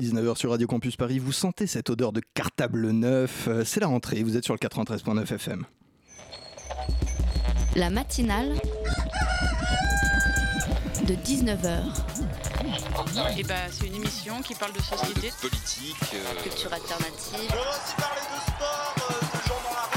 [0.00, 3.86] 19h sur Radio Campus Paris, vous sentez cette odeur de cartable neuf euh, C'est la
[3.86, 5.64] rentrée, vous êtes sur le 93.9 FM.
[7.76, 8.54] La matinale
[11.06, 11.82] de 19h.
[13.38, 17.34] Et bah, c'est une émission qui parle de société, politique, euh, Culture alternative.
[17.34, 19.15] On va aussi parler de sport, euh,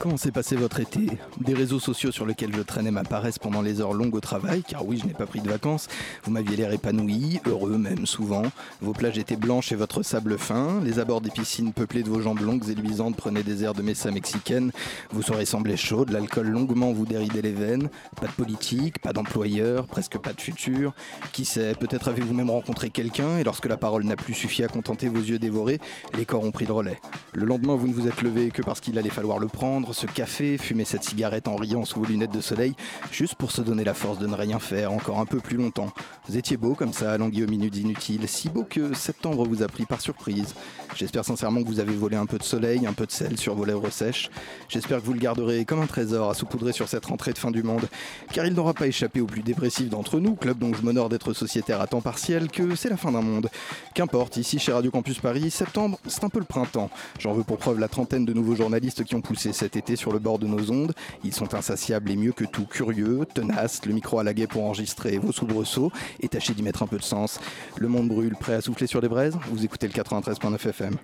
[0.00, 1.08] Comment s'est passé votre été?
[1.40, 4.62] Des réseaux sociaux sur lesquels je traînais ma paresse pendant les heures longues au travail,
[4.62, 5.88] car oui, je n'ai pas pris de vacances.
[6.22, 8.44] Vous m'aviez l'air épanoui, heureux même souvent.
[8.80, 10.80] Vos plages étaient blanches et votre sable fin.
[10.84, 13.82] Les abords des piscines peuplées de vos jambes longues et luisantes prenaient des airs de
[13.82, 14.70] messa mexicaine.
[15.10, 17.90] Vos soirées semblaient chaudes, l'alcool longuement vous déridait les veines.
[18.20, 20.94] Pas de politique, pas d'employeur, presque pas de futur.
[21.32, 24.68] Qui sait, peut-être avez-vous même rencontré quelqu'un et lorsque la parole n'a plus suffi à
[24.68, 25.80] contenter vos yeux dévorés,
[26.16, 27.00] les corps ont pris le relais.
[27.34, 30.06] Le lendemain, vous ne vous êtes levé que parce qu'il allait falloir le prendre, ce
[30.06, 32.74] café, fumer cette cigarette en riant sous vos lunettes de soleil,
[33.10, 35.92] juste pour se donner la force de ne rien faire encore un peu plus longtemps.
[36.28, 39.66] Vous étiez beau comme ça, languille aux minutes inutiles, si beau que septembre vous a
[39.66, 40.54] pris par surprise.
[40.96, 43.54] J'espère sincèrement que vous avez volé un peu de soleil, un peu de sel sur
[43.54, 44.30] vos lèvres sèches.
[44.68, 47.50] J'espère que vous le garderez comme un trésor à saupoudrer sur cette rentrée de fin
[47.50, 47.88] du monde.
[48.32, 51.32] Car il n'aura pas échappé au plus dépressif d'entre nous, club dont je m'honore d'être
[51.32, 53.48] sociétaire à temps partiel, que c'est la fin d'un monde.
[53.94, 56.90] Qu'importe, ici chez Radio Campus Paris, septembre, c'est un peu le printemps.
[57.18, 60.18] J'en veux pour preuve la trentaine de nouveaux journalistes qui ont poussé cet sur le
[60.18, 60.92] bord de nos ondes.
[61.24, 64.64] Ils sont insatiables et mieux que tout, curieux, tenaces, le micro à la guet pour
[64.64, 67.40] enregistrer vos soubresauts et tâchez d'y mettre un peu de sens.
[67.76, 69.36] Le monde brûle, prêt à souffler sur les braises?
[69.50, 70.96] Vous écoutez le 93.9 FM.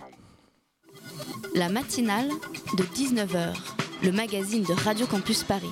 [1.54, 2.28] La matinale
[2.76, 3.54] de 19h,
[4.02, 5.70] le magazine de Radio Campus Paris.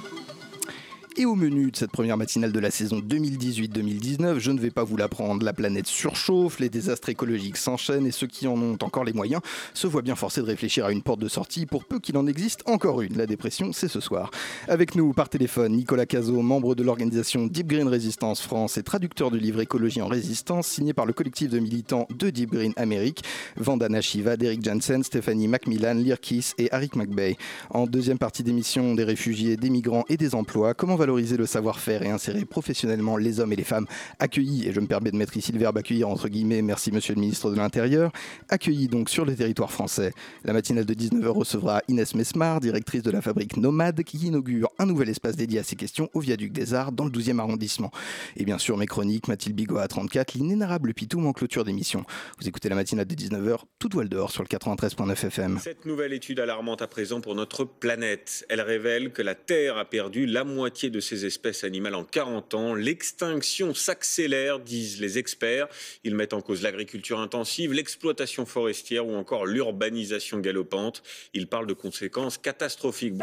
[1.18, 4.82] Et au menu de cette première matinale de la saison 2018-2019, je ne vais pas
[4.82, 9.04] vous l'apprendre, la planète surchauffe, les désastres écologiques s'enchaînent et ceux qui en ont encore
[9.04, 9.42] les moyens
[9.74, 12.26] se voient bien forcés de réfléchir à une porte de sortie pour peu qu'il en
[12.26, 13.18] existe encore une.
[13.18, 14.30] La dépression, c'est ce soir.
[14.68, 19.30] Avec nous par téléphone, Nicolas Cazot, membre de l'organisation Deep Green Resistance France et traducteur
[19.30, 23.22] du livre Écologie en résistance, signé par le collectif de militants de Deep Green Amérique,
[23.58, 27.36] Vandana Shiva, Derek Jansen, Stéphanie Macmillan, Lirkis et Arik McBay.
[27.68, 32.04] En deuxième partie d'émission, des réfugiés, des migrants et des emplois, comment valoriser le savoir-faire
[32.04, 33.86] et insérer professionnellement les hommes et les femmes
[34.20, 37.14] accueillis, et je me permets de mettre ici le verbe accueillir entre guillemets, merci monsieur
[37.14, 38.12] le ministre de l'Intérieur,
[38.48, 40.12] accueillis donc sur le territoire français.
[40.44, 44.86] La matinale de 19h recevra Inès Mesmar, directrice de la fabrique Nomade, qui inaugure un
[44.86, 47.90] nouvel espace dédié à ces questions au viaduc des Arts dans le 12e arrondissement.
[48.36, 52.04] Et bien sûr mes chroniques, Mathilde Bigot à 34, l'inénarrable Pitoum en clôture d'émission.
[52.38, 55.58] Vous écoutez la matinale de 19h, tout voile dehors sur le 93.9 FM.
[55.60, 58.46] Cette nouvelle étude alarmante à présent pour notre planète.
[58.48, 62.54] Elle révèle que la Terre a perdu la moitié de ses espèces animales en 40
[62.54, 62.74] ans.
[62.74, 65.66] L'extinction s'accélère, disent les experts.
[66.04, 71.02] Ils mettent en cause l'agriculture intensive, l'exploitation forestière ou encore l'urbanisation galopante.
[71.34, 73.14] Ils parlent de conséquences catastrophiques.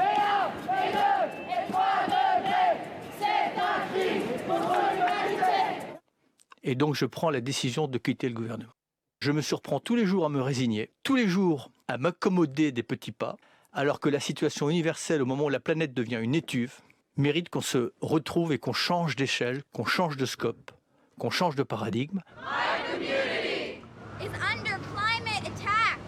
[6.64, 8.74] Et donc je prends la décision de quitter le gouvernement.
[9.22, 12.84] Je me surprends tous les jours à me résigner, tous les jours à m'accommoder des
[12.84, 13.38] petits pas,
[13.74, 16.74] alors que la situation universelle au moment où la planète devient une étuve
[17.20, 20.72] mérite qu'on se retrouve et qu'on change d'échelle, qu'on change de scope,
[21.20, 22.22] qu'on change de paradigme.
[24.22, 26.00] is under climate attacks.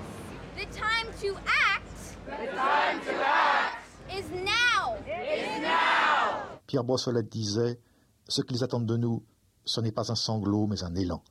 [0.57, 2.17] The time to act.
[2.25, 4.97] The time to act is now.
[5.07, 6.59] Is now.
[6.67, 7.79] Pierre Brossolette disait
[8.27, 9.23] Ce qu'ils attendent de nous,
[9.65, 11.23] ce n'est pas un sanglot, mais un élan.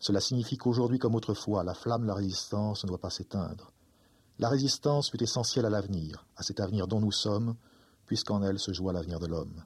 [0.00, 3.72] Cela signifie qu'aujourd'hui, comme autrefois, la flamme de la résistance ne doit pas s'éteindre.
[4.38, 7.56] La résistance fut essentielle à l'avenir, à cet avenir dont nous sommes,
[8.06, 9.64] puisqu'en elle se joue l'avenir de l'homme.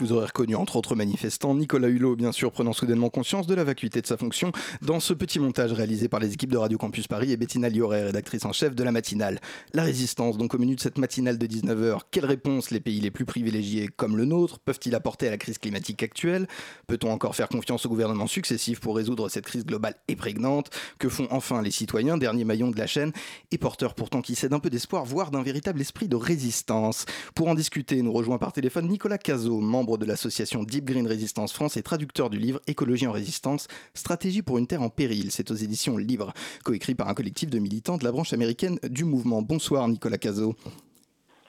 [0.00, 3.64] Vous aurez reconnu entre autres manifestants Nicolas Hulot, bien sûr, prenant soudainement conscience de la
[3.64, 7.08] vacuité de sa fonction dans ce petit montage réalisé par les équipes de Radio Campus
[7.08, 9.40] Paris et Bettina Lioret, rédactrice en chef de la matinale.
[9.74, 13.10] La résistance, donc au menu de cette matinale de 19h, quelles réponses les pays les
[13.10, 16.46] plus privilégiés comme le nôtre peuvent-ils apporter à la crise climatique actuelle?
[16.86, 20.70] Peut-on encore faire confiance aux gouvernements successifs pour résoudre cette crise globale et prégnante?
[21.00, 23.10] Que font enfin les citoyens, dernier maillon de la chaîne,
[23.50, 27.04] et porteurs pourtant qui cèdent un peu d'espoir, voire d'un véritable esprit de résistance?
[27.34, 31.52] Pour en discuter, nous rejoint par téléphone Nicolas Cazot, membre de l'association Deep Green Resistance
[31.52, 35.30] France et traducteur du livre Écologie en résistance, stratégie pour une terre en péril.
[35.30, 39.04] C'est aux éditions Libres, coécrit par un collectif de militants de la branche américaine du
[39.04, 39.40] mouvement.
[39.40, 40.54] Bonsoir Nicolas Cazot.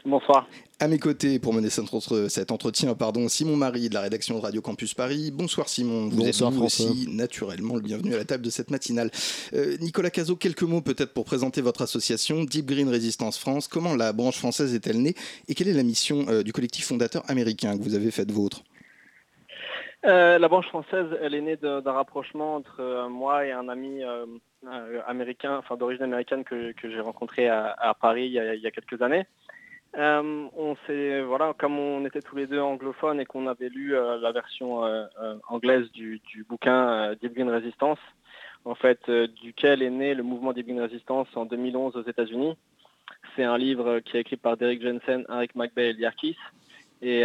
[0.09, 0.47] Bonsoir.
[0.79, 4.59] À mes côtés, pour mener cet entretien, pardon, Simon Marie de la rédaction de Radio
[4.61, 5.29] Campus Paris.
[5.31, 8.71] Bonsoir Simon, vous Bonsoir, êtes vous aussi naturellement le bienvenu à la table de cette
[8.71, 9.11] matinale.
[9.53, 13.67] Euh, Nicolas Cazot, quelques mots peut-être pour présenter votre association Deep Green Resistance France.
[13.67, 15.13] Comment la branche française est-elle née
[15.47, 18.63] et quelle est la mission euh, du collectif fondateur américain que vous avez fait vôtre?
[20.05, 24.01] Euh, La branche française, elle est née d'un rapprochement entre moi et un ami
[25.05, 29.25] américain, enfin d'origine américaine que, j'ai rencontré à, Paris il y a quelques années.
[29.97, 33.95] Euh, on s'est voilà, comme on était tous les deux anglophones et qu'on avait lu
[33.95, 35.07] euh, la version euh,
[35.47, 37.97] anglaise du, bouquin Deep Green Resistance,
[38.65, 39.09] en fait,
[39.41, 42.55] duquel est né le mouvement Deep Green Resistance en 2011 aux États-Unis.
[43.35, 46.37] C'est un livre qui est écrit par Derek Jensen, Eric McBay et Liarkis,
[47.01, 47.23] et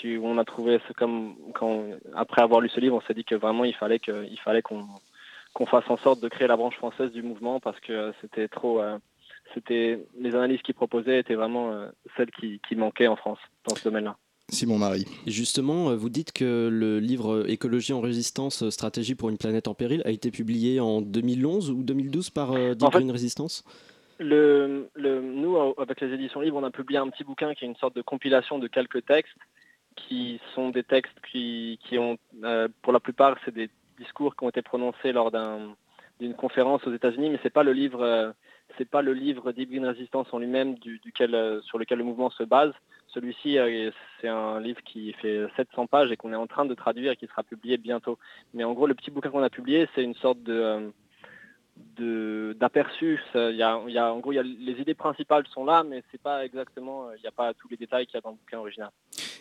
[0.00, 1.34] qu'on a trouvé comme
[2.14, 4.86] après avoir lu ce livre, on s'est dit que vraiment il fallait qu'il fallait qu'on
[5.54, 8.80] qu'on fasse en sorte de créer la branche française du mouvement parce que c'était trop
[9.54, 13.84] c'était les analyses qu'il proposait étaient vraiment euh, celles qui, manquaient en France dans ce
[13.84, 14.16] domaine-là.
[14.50, 15.04] Simon Marie.
[15.26, 19.74] Justement, euh, vous dites que le livre Écologie en résistance, stratégie pour une planète en
[19.74, 23.64] péril a été publié en 2011 ou 2012 par euh, Deep Green Resistance?
[24.18, 27.76] le, Nous, avec les éditions libres, on a publié un petit bouquin qui est une
[27.76, 29.38] sorte de compilation de quelques textes
[29.94, 32.16] qui sont des textes qui, ont,
[32.82, 33.68] pour la plupart, c'est des
[33.98, 35.30] discours qui ont été prononcés lors
[36.20, 38.34] d'une conférence aux États-Unis, mais c'est pas le livre
[38.76, 42.30] c'est pas le livre Deep Green Resistance en lui-même duquel, euh, sur lequel le mouvement
[42.30, 42.72] se base.
[43.08, 46.74] Celui-ci, euh, c'est un livre qui fait 700 pages et qu'on est en train de
[46.74, 48.18] traduire et qui sera publié bientôt.
[48.52, 50.92] Mais en gros, le petit bouquin qu'on a publié, c'est une sorte de
[52.00, 53.20] euh, d'aperçu.
[53.34, 57.12] Y, a, en gros, y a, les idées principales sont là, mais c'est pas exactement,
[57.16, 58.90] il n'y a pas tous les détails qu'il y a dans le bouquin original.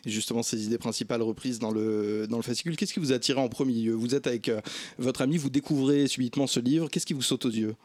[0.06, 3.15] Et justement, ces idées principales reprises dans le, dans le fascicule, qu'est-ce qui vous a
[3.15, 3.94] attiré en premier lieu?
[3.94, 4.51] Vous êtes avec
[4.97, 7.75] votre ami, vous découvrez subitement ce livre, qu'est-ce qui vous saute aux yeux?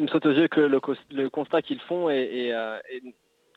[0.00, 2.78] Il me saute aux yeux que le, constat qu'ils font est, euh,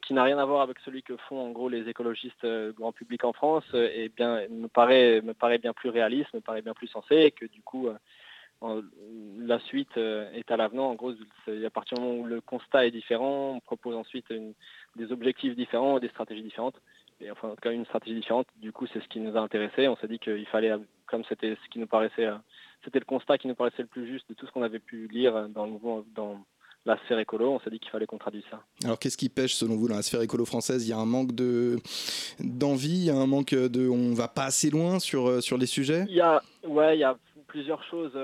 [0.05, 2.91] qui n'a rien à voir avec celui que font en gros les écologistes euh, grand
[2.91, 6.61] public en France, euh, et bien, me, paraît, me paraît bien plus réaliste, me paraît
[6.61, 7.87] bien plus sensé, et que du coup,
[8.61, 10.89] la suite est à l'avenant.
[10.89, 14.27] En gros, à partir du moment où le constat est différent, on propose ensuite
[14.97, 16.79] des objectifs différents, des stratégies différentes,
[17.21, 18.47] et enfin en tout cas une stratégie différente.
[18.57, 19.87] Du coup, c'est ce qui nous a intéressé.
[19.87, 20.73] On s'est dit qu'il fallait,
[21.13, 22.27] comme c'était ce qui nous paraissait
[22.83, 25.07] c'était le constat qui nous paraissait le plus juste de tout ce qu'on avait pu
[25.07, 25.73] lire dans, le,
[26.15, 26.43] dans
[26.85, 27.51] la sphère écolo.
[27.51, 28.63] On s'est dit qu'il fallait qu'on traduise ça.
[28.83, 30.85] Alors qu'est-ce qui pêche selon vous dans la sphère écolo française?
[30.85, 31.77] Il y a un manque de
[32.39, 35.57] d'envie, il y a un manque de, on va pas assez loin sur euh, sur
[35.57, 36.05] les sujets?
[36.09, 37.15] Il y a, ouais, il y a
[37.47, 38.17] plusieurs choses.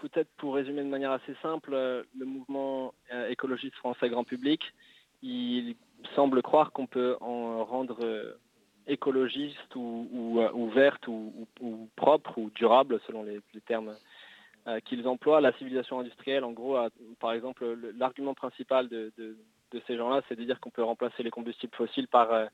[0.00, 4.62] Peut-être pour résumer de manière assez simple, le mouvement euh, écologiste français grand public,
[5.22, 5.76] il
[6.14, 8.38] semble croire qu'on peut en rendre euh,
[8.90, 10.08] écologiste ou,
[10.52, 11.46] ou, verte ou,
[11.96, 13.94] propre ou durable selon les, termes
[14.66, 15.40] euh, qu'ils emploient.
[15.40, 16.76] La civilisation industrielle, en gros,
[17.20, 19.12] par exemple, l'argument principal de,
[19.86, 22.46] ces gens-là, c'est de dire qu'on peut remplacer les combustibles fossiles par euh,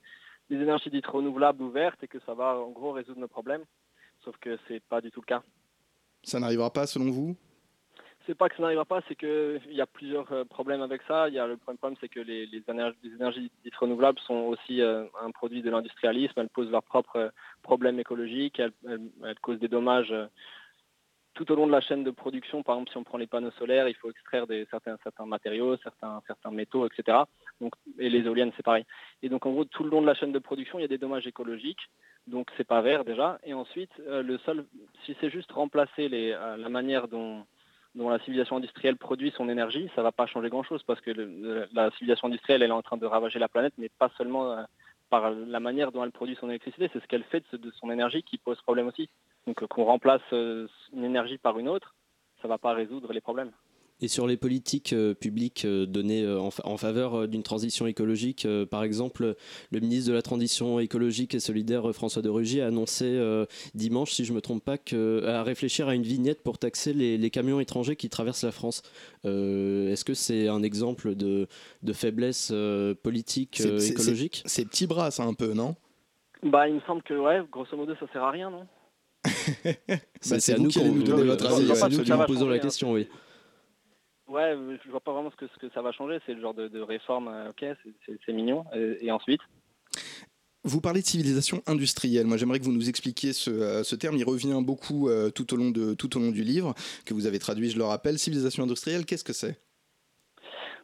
[0.50, 3.64] des énergies dites renouvelables ou vertes et que ça va en gros résoudre nos problèmes.
[4.24, 5.42] Sauf que c'est pas du tout le cas.
[6.22, 7.36] Ça n'arrivera pas selon vous?
[8.26, 11.28] C'est pas que ça n'arrivera pas, c'est qu'il y a plusieurs euh, problèmes avec ça.
[11.28, 15.04] Il y a le premier problème, c'est que les, énergies, dites renouvelables sont aussi euh,
[15.22, 16.38] un produit de l'industrialisme.
[16.40, 17.30] Elles posent leurs propres euh,
[17.62, 18.60] problèmes écologiques.
[18.60, 18.72] Elles,
[19.40, 20.14] causent des dommages
[21.34, 22.62] tout au long de la chaîne de production.
[22.62, 24.96] Par exemple, si on prend les panneaux solaires, il faut extraire des, certains,
[25.26, 27.18] matériaux, certains, métaux, etc.
[27.60, 28.84] Donc, et les éoliennes, c'est pareil.
[29.22, 30.88] Et donc, en gros, tout le long de la chaîne de production, il y a
[30.88, 31.90] des dommages écologiques.
[32.26, 33.38] Donc, c'est pas vert déjà.
[33.44, 34.64] Et ensuite, le seul,
[35.04, 37.44] si c'est juste remplacer les, la manière dont
[37.96, 41.10] dont la civilisation industrielle produit son énergie, ça ne va pas changer grand-chose parce que
[41.72, 44.62] la civilisation industrielle, elle est en train de ravager la planète, mais pas seulement euh,
[45.08, 48.22] par la manière dont elle produit son électricité, c'est ce qu'elle fait de, son énergie
[48.22, 49.08] qui pose problème aussi.
[49.46, 51.94] Donc euh, qu'on remplace euh, une énergie par une autre,
[52.42, 53.52] ça ne va pas résoudre les problèmes.
[54.02, 58.82] Et sur les politiques euh, publiques euh, données euh, en, faveur d'une transition écologique, par
[58.82, 59.34] exemple,
[59.70, 63.18] le ministre de la Transition écologique et solidaire, François de Rugy, a annoncé
[63.74, 64.76] dimanche, si je ne me trompe pas,
[65.26, 68.82] à réfléchir à une vignette pour taxer les, camions étrangers qui traversent la France.
[69.24, 71.48] Est-ce que c'est un exemple de,
[71.92, 72.52] faiblesse
[73.02, 74.42] politique écologique?
[74.44, 75.76] C'est petit bras, ça, un peu, non?
[76.42, 78.66] Bah, Il me semble que, ouais, grosso modo, ça sert à rien, non?
[80.20, 81.74] C'est à nous qui nous donner votre avis.
[81.74, 83.08] C'est nous qui nous posons la question, oui.
[84.28, 86.18] Ouais, je vois pas vraiment ce que, ce que ça va changer.
[86.26, 87.64] C'est le genre de, réforme, euh, ok,
[88.26, 88.64] c'est mignon.
[88.74, 89.40] Et, ensuite?
[90.64, 92.26] Vous parlez de civilisation industrielle.
[92.26, 94.16] Moi, j'aimerais que vous nous expliquiez ce, euh, ce, terme.
[94.16, 97.26] Il revient beaucoup euh, tout, au long de, tout au long du livre, que vous
[97.26, 98.18] avez traduit, je le rappelle.
[98.18, 99.60] Civilisation industrielle, qu'est-ce que c'est?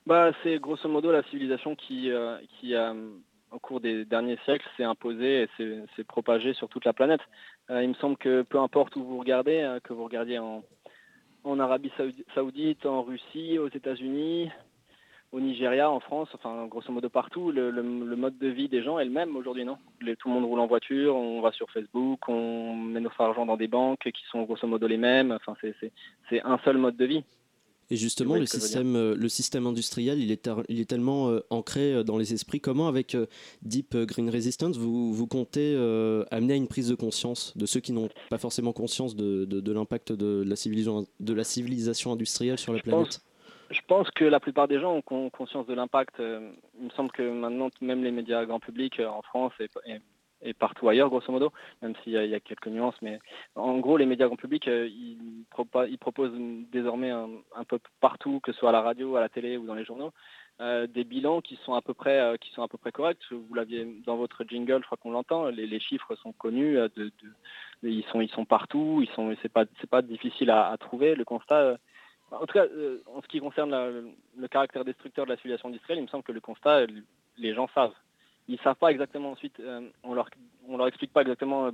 [0.07, 2.11] Bah, C'est grosso modo la civilisation qui,
[2.61, 2.75] qui
[3.51, 7.21] au cours des derniers siècles, s'est imposée et s'est propagée sur toute la planète.
[7.69, 10.65] il me semble que peu importe où vous regardez, que vous regardiez en,
[11.45, 11.93] en Arabie
[12.35, 14.51] Saoudite, en Russie, aux États-Unis,
[15.33, 18.99] au Nigeria, en France, enfin grosso modo partout, le, le- mode de vie des gens
[18.99, 19.79] est le même aujourd'hui, non?
[20.01, 23.57] Tout le monde roule en voiture, on va sur Facebook, on met notre argent dans
[23.57, 25.33] des banques qui sont grosso modo les mêmes.
[25.33, 25.57] Enfin,
[26.29, 27.25] c'est un seul mode de vie.
[27.93, 31.41] Et justement, le système, euh, le système industriel, il est, tar- il est tellement euh,
[31.51, 32.59] ancré euh, dans les esprits.
[32.59, 33.27] Comment, avec euh,
[33.61, 35.77] Deep Green Resistance, vous, vous comptez
[36.31, 39.61] amener à une prise de conscience de ceux qui n'ont pas forcément conscience de, de-
[39.61, 43.05] de l'impact de, la civilisation, de la civilisation industrielle sur la Je planète?
[43.05, 43.23] pense,
[43.71, 46.15] je pense que la plupart des gens ont con- conscience de l'impact.
[46.19, 50.01] Il me semble que maintenant, même les médias grand public en France et, et-
[50.43, 53.19] et partout ailleurs, grosso modo, même s'il y, a- quelques nuances, mais
[53.55, 56.33] en gros, les médias grand public, euh, ils, proposent
[56.73, 59.75] désormais un, peu partout, que ce soit à la radio, à la télé ou dans
[59.75, 60.13] les journaux,
[60.61, 63.23] euh, des bilans qui sont à peu près, euh, qui sont à peu près corrects.
[63.31, 65.47] Vous l'aviez dans votre jingle, je crois qu'on l'entend.
[65.47, 67.13] Les, chiffres sont connus, de,
[67.83, 69.01] ils sont, ils sont partout.
[69.03, 71.15] Ils sont, c'est pas, pas difficile à, trouver.
[71.15, 71.79] Le constat.
[72.31, 72.67] en tout cas,
[73.15, 76.33] en ce qui concerne le caractère destructeur de la civilisation industrielle, il me semble que
[76.33, 76.87] le constat,
[77.39, 77.95] les gens savent.
[78.53, 80.29] Ils savent pas exactement ensuite, euh, on leur,
[80.69, 81.71] on leur explique pas exactement euh,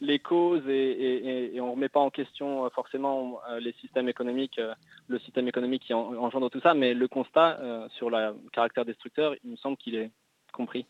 [0.00, 4.60] les causes et, on remet pas en question euh, forcément les systèmes économiques,
[5.08, 7.58] le système économique qui en- engendre tout ça, mais le constat
[7.96, 10.10] sur le caractère destructeur, il me semble qu'il est
[10.52, 10.86] compris.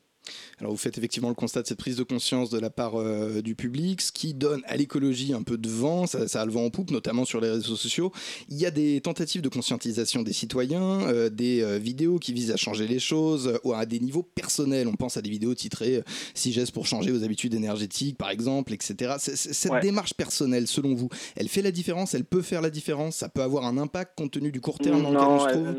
[0.61, 3.43] Alors vous faites effectivement le constat de cette prise de conscience de la part euh,
[3.43, 6.53] du public, ce qui donne à l'écologie un peu de vent, ça, ça a le
[6.53, 8.13] vent en poupe, notamment sur les réseaux sociaux.
[8.49, 12.51] Il y a des tentatives de conscientisation des citoyens, euh, des euh, vidéos qui visent
[12.51, 14.89] à changer les choses ou à des niveaux personnels.
[14.89, 16.03] On pense à des vidéos titrées
[16.35, 19.15] 6 gestes pour changer vos habitudes énergétiques, par exemple, etc.
[19.19, 19.81] Cette Ouais.
[19.81, 23.43] démarche personnelle, selon vous, elle fait la différence, elle peut faire la différence, ça peut
[23.43, 25.75] avoir un impact compte tenu du court terme dans lequel on se trouve?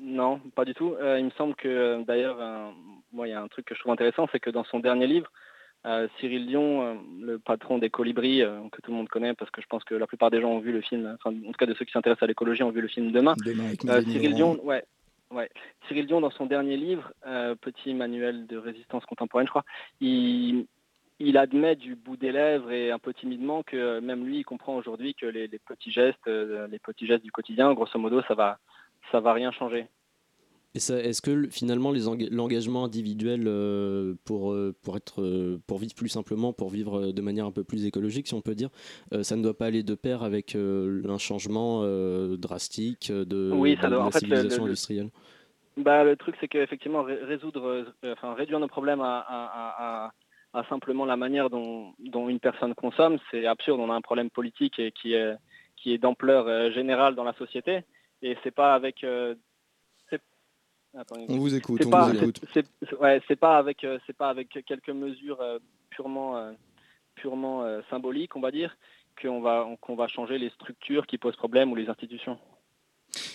[0.00, 0.94] Non, pas du tout.
[1.00, 2.38] Euh, il me semble que euh, d'ailleurs,
[3.12, 5.06] moi, il y a un truc que je trouve intéressant, c'est que dans son dernier
[5.06, 5.30] livre,
[5.86, 9.50] euh, Cyril Dion, euh, le patron des colibris, euh, que tout le monde connaît, parce
[9.50, 11.58] que je pense que la plupart des gens ont vu le film, enfin, en tout
[11.58, 13.34] cas de ceux qui s'intéressent à l'écologie ont vu le film Demain.
[13.42, 14.34] Cyril.
[14.34, 14.84] Dion, ouais,
[15.30, 15.48] ouais.
[15.86, 17.12] Cyril Dion, dans son dernier livre,
[17.60, 19.64] Petit manuel de résistance contemporaine, je crois,
[20.00, 20.66] il,
[21.20, 24.76] il admet du bout des lèvres et un peu timidement que même lui, il comprend
[24.76, 28.58] aujourd'hui que les, les petits gestes, les petits gestes du quotidien, grosso modo, ça va,
[29.12, 29.86] ça va rien changer.
[30.74, 31.92] Et ça, est-ce que le- finalement
[32.30, 37.22] l'engagement individuel euh, pour, euh, pour, être, euh, pour vivre plus simplement, pour vivre de
[37.22, 38.68] manière un peu plus écologique, si on peut dire,
[39.14, 41.82] euh, ça ne doit pas aller de pair avec euh, un changement
[42.36, 45.10] drastique de, Oui, ça de doit- la en fait, le- civilisation le- le- industrielle?
[45.78, 50.12] Bah, le truc, c'est qu'effectivement, ré- résoudre, enfin, réduire nos problèmes à, à- à- à-
[50.60, 53.80] à simplement la manière dont, dont une personne consomme, c'est absurde.
[53.80, 55.34] On a un problème politique et qui est,
[55.76, 57.84] qui est d'ampleur générale dans la société.
[58.22, 59.04] Et c'est pas avec.
[59.04, 59.34] euh,
[60.96, 62.10] Attends, On vous écoute, c'est pas,
[62.98, 65.58] ouais, pas avec, euh, c'est pas avec quelques mesures euh,
[65.90, 66.54] purement,
[67.14, 68.74] purement symboliques, on va dire,
[69.20, 72.38] qu'on va, qu'on va changer les structures qui posent problème ou les institutions.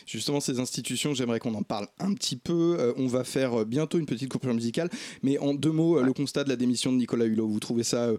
[0.05, 2.77] Justement, ces institutions, j'aimerais qu'on en parle un petit peu.
[2.79, 4.89] Euh, on va faire bientôt une petite coupure musicale,
[5.21, 8.09] mais en deux mots, le constat de la démission de Nicolas Hulot, vous trouvez ça
[8.09, 8.17] euh,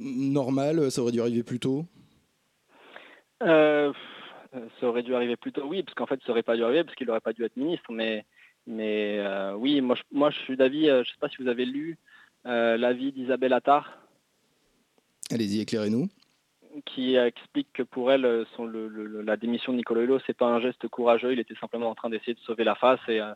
[0.00, 0.90] normal?
[0.90, 1.86] Ça aurait dû arriver plus tôt?
[3.42, 3.92] Euh,
[4.80, 6.84] ça aurait dû arriver plus tôt, oui, parce qu'en fait, ça aurait pas dû arriver,
[6.84, 7.90] parce qu'il n'aurait pas dû être ministre.
[7.92, 8.24] Mais,
[8.66, 11.48] mais euh, oui, moi je, moi, je suis d'avis, euh, je sais pas si vous
[11.48, 11.98] avez lu
[12.46, 13.98] euh, l'avis d'Isabelle Attard,
[15.30, 16.08] Allez-y, éclairez-nous.
[16.86, 20.18] qui euh, explique que pour elle, euh, son, le, le- la démission de Nicolas Hulot,
[20.26, 23.00] c'est pas un geste courageux, il était simplement en train d'essayer de sauver la face
[23.08, 23.32] et, euh,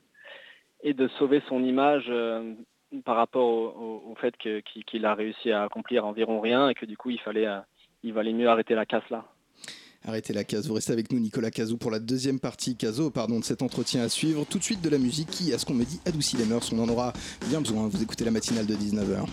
[0.82, 2.54] et de sauver son image euh,
[3.04, 6.86] par rapport au, au- au fait qu'il a réussi à accomplir environ rien et que
[6.86, 7.60] du coup, il fallait, euh,
[8.02, 9.24] il valait mieux arrêter la casse là.
[10.06, 13.40] Arrêtez la case, vous restez avec nous Nicolas Cazou pour la deuxième partie Caso, pardon,
[13.40, 14.44] de cet entretien à suivre.
[14.44, 16.70] Tout de suite de la musique qui, à ce qu'on me dit, adoucit les mœurs.
[16.72, 17.14] On en aura
[17.48, 17.88] bien besoin.
[17.88, 19.26] Vous écoutez la matinale de 19h.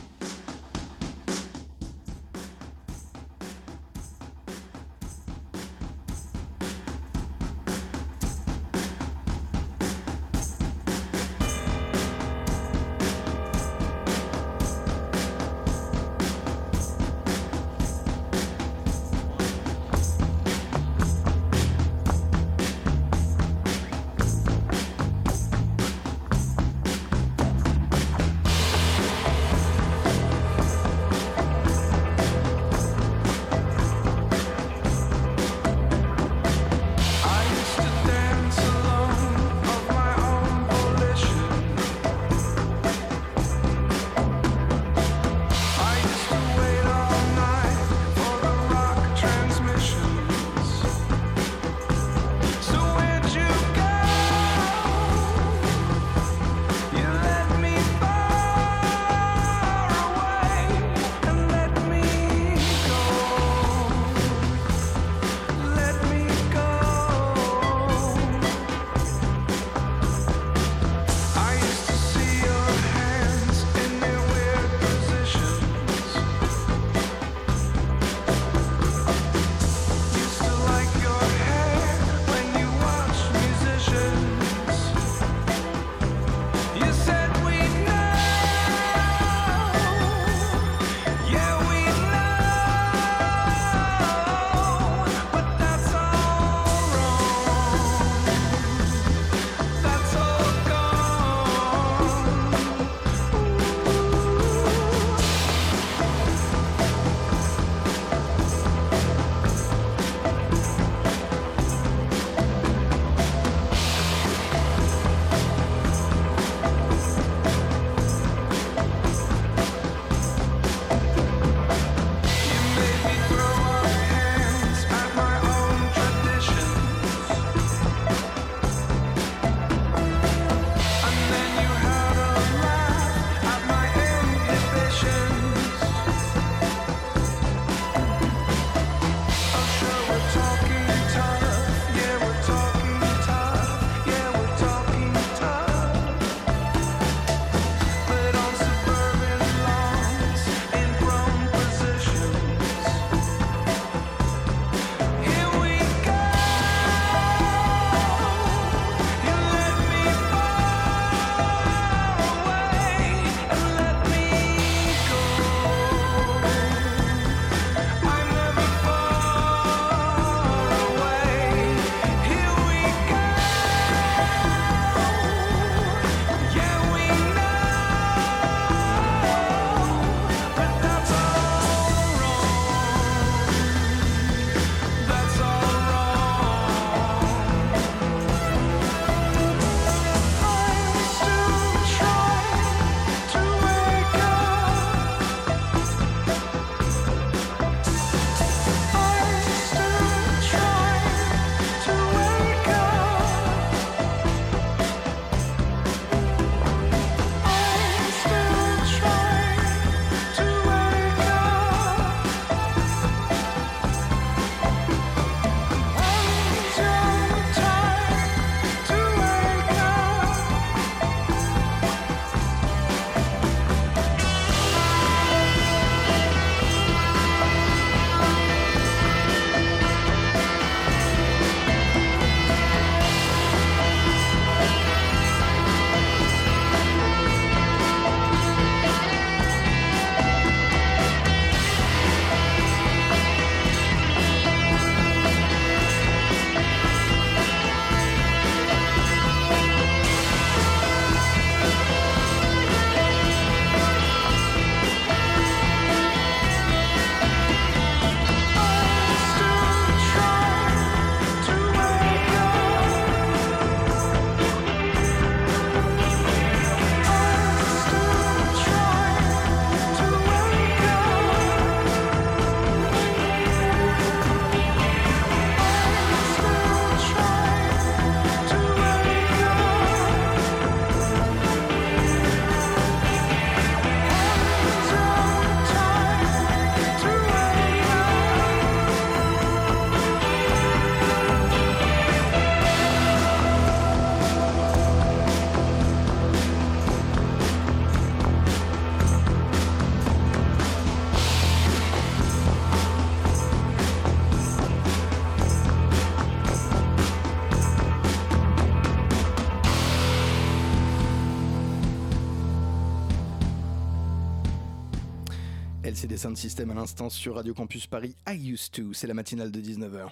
[316.22, 318.16] Sound System à l'instant sur Radio Campus Paris.
[318.30, 320.08] I used to, c'est la matinale de 19h.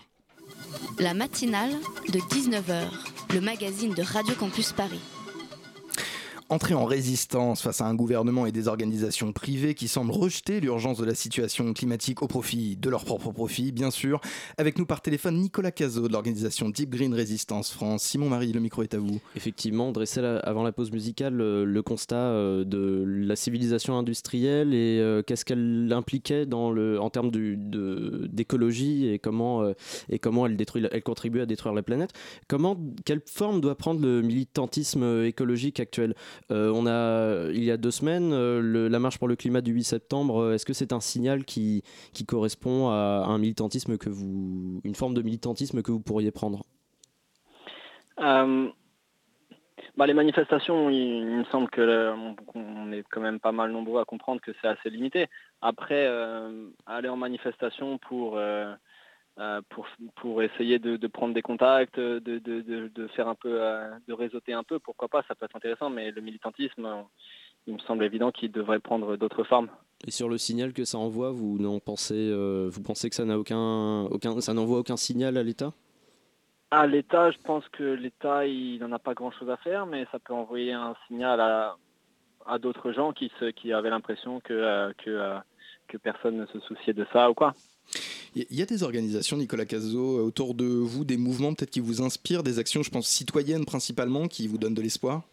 [0.98, 1.76] La matinale
[2.12, 2.88] de 19h,
[3.36, 5.02] le magazine de Radio Campus Paris
[6.50, 10.98] entrer en résistance face à un gouvernement et des organisations privées qui semblent rejeter l'urgence
[10.98, 14.20] de la situation climatique au profit de leur propre profit, bien sûr.
[14.58, 18.04] Avec nous par téléphone Nicolas Cazot de l'organisation Deep Green Resistance France.
[18.04, 19.20] Simon Marie, le micro est à vous.
[19.36, 25.00] Effectivement, dressé avant la pause musicale euh, le constat euh, de la civilisation industrielle et
[25.00, 29.72] euh, qu'est-ce qu'elle impliquait en termes d'écologie et comment,
[30.10, 32.12] et comment elle, détruit, elle contribue à détruire la planète.
[32.48, 36.00] Comment, quelle forme doit prendre le militantisme écologique actuel?
[36.10, 39.72] euh, on a, il y a deux semaines, euh, la marche pour le climat du
[39.72, 40.42] 8 septembre.
[40.42, 44.96] Euh, est-ce que c'est un signal qui, qui correspond à un militantisme que vous, une
[44.96, 46.64] forme de militantisme que vous pourriez prendre?
[49.98, 52.14] Bah, les manifestations, il, me semble que
[52.56, 55.28] on est quand même pas mal nombreux à comprendre que c'est assez limité.
[55.62, 56.08] Après,
[56.86, 58.74] aller en manifestation pour euh,
[59.70, 64.54] pour, pour essayer de, prendre des contacts, de, de, faire un peu, euh, de réseauter
[64.54, 67.02] un peu, pourquoi pas, ça peut être intéressant, mais le militantisme, euh,
[67.68, 69.70] il me semble évident qu'il devrait prendre d'autres formes.
[70.06, 72.34] Et sur le signal que ça envoie, vous n'en pensez,
[72.70, 75.74] vous pensez que ça n'a aucun, aucun, ça n'envoie aucun signal à l'État?
[76.72, 80.20] À l'État, je pense que l'État, il n'en a pas grand-chose à faire, mais ça
[80.20, 81.76] peut envoyer un signal à,
[82.46, 85.36] à d'autres gens qui, se, qui avaient l'impression que, que,
[85.88, 87.54] que personne ne se souciait de ça ou quoi.
[88.36, 92.02] Il y a des organisations, Nicolas Cazot, autour de vous, des mouvements peut-être qui vous
[92.02, 95.24] inspirent, des actions, je pense, citoyennes principalement, qui vous donnent de l'espoir?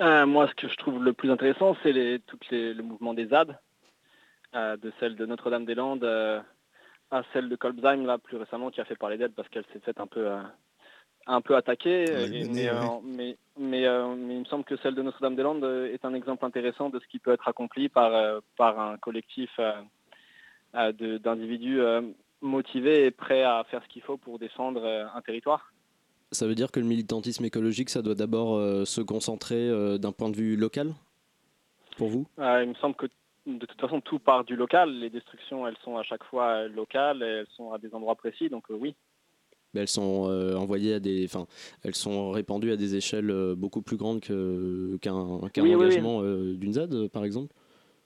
[0.00, 3.14] Euh, Moi, ce que je trouve le plus intéressant, c'est les, tout les, le mouvement
[3.14, 3.58] des ZAD,
[4.54, 6.40] euh, de celle de Notre-Dame-des-Landes euh,
[7.10, 9.80] à celle de Kolbsheim, là, plus récemment, qui a fait parler d'elle parce qu'elle s'est
[9.80, 10.28] faite un peu
[11.24, 12.48] un peu attaquée, mais,
[13.04, 17.06] mais, mais, il me semble que celle de Notre-Dame-des-Landes est un exemple intéressant de ce
[17.06, 19.50] qui peut être accompli par, par un collectif
[20.74, 22.02] d'individus euh,
[22.40, 25.72] motivés et prêts à faire ce qu'il faut pour défendre euh, un territoire.
[26.30, 30.30] Ça veut dire que le militantisme écologique, ça doit d'abord euh, se concentrer d'un point
[30.30, 30.94] de vue local
[31.98, 32.26] pour vous?
[32.38, 33.06] Il me semble que
[33.44, 34.98] de toute façon, tout part du local.
[34.98, 38.64] Les destructions, elles sont à chaque fois locales, elles sont à des endroits précis, donc
[38.70, 38.94] oui.
[39.74, 41.46] Mais elles sont envoyées à des, enfin,
[41.82, 47.54] elles sont répandues à des échelles beaucoup plus grandes qu'un engagement d'une ZAD, par exemple?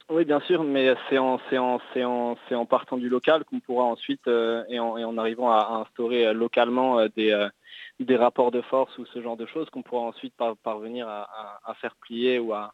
[0.09, 5.17] Oui, bien sûr, mais c'est en, partant du local qu'on pourra ensuite, euh, et, en,
[5.17, 9.69] arrivant à, instaurer euh, localement euh, des, rapports de force ou ce genre de choses,
[9.69, 12.71] qu'on pourra ensuite parvenir à, faire plier ou à,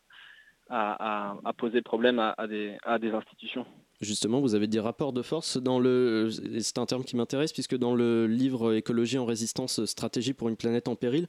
[1.57, 3.65] poser problème à des institutions.
[4.03, 6.29] Justement, vous avez des rapports de force dans le.
[6.59, 10.55] C'est un terme qui m'intéresse puisque dans le livre Écologie en résistance, stratégie pour une
[10.55, 11.27] planète en péril,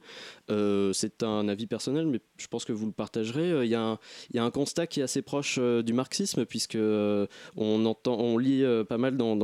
[0.49, 3.51] euh, c'est un avis personnel, mais je pense que vous le partagerez.
[3.51, 3.97] Euh, il y a
[4.43, 8.97] un, constat qui est assez proche euh, du marxisme puisque on entend, on lit pas
[8.97, 9.35] mal dans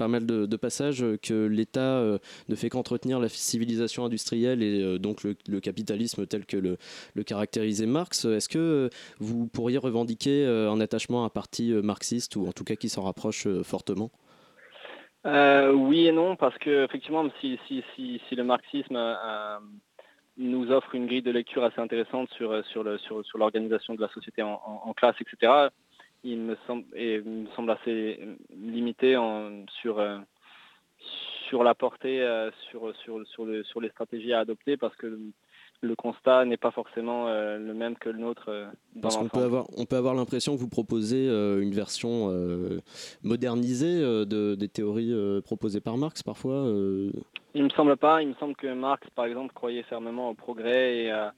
[0.00, 4.98] pas mal de, passages que l'État euh, ne fait qu'entretenir la civilisation industrielle et euh,
[4.98, 8.24] donc le, capitalisme tel que le, caractérisait Marx.
[8.24, 12.64] Est-ce que euh, vous pourriez revendiquer un attachement à un parti marxiste ou en tout
[12.64, 14.10] cas qui s'en rapproche fortement?
[15.26, 17.58] Oui et non, parce que effectivement, si,
[17.98, 18.98] le marxisme
[20.38, 22.54] nous offre une grille de lecture assez intéressante sur,
[23.34, 25.68] l'organisation de la société en classe, etc.,
[26.24, 28.20] il me semble, et me semble assez
[28.54, 30.18] limité en, sur, euh,
[31.48, 35.18] sur la portée, euh, sur, sur, sur, le, sur les stratégies à adopter, parce que
[35.82, 38.50] le constat n'est pas forcément euh, le même que le nôtre.
[39.00, 42.28] Parce qu'on peut avoir, on peut avoir l'impression que vous proposez une version
[43.22, 46.70] modernisée de, des théories proposées par Marx parfois.
[47.54, 48.20] Il me semble pas.
[48.20, 51.32] Il me semble que Marx, par exemple, croyait fermement au progrès et à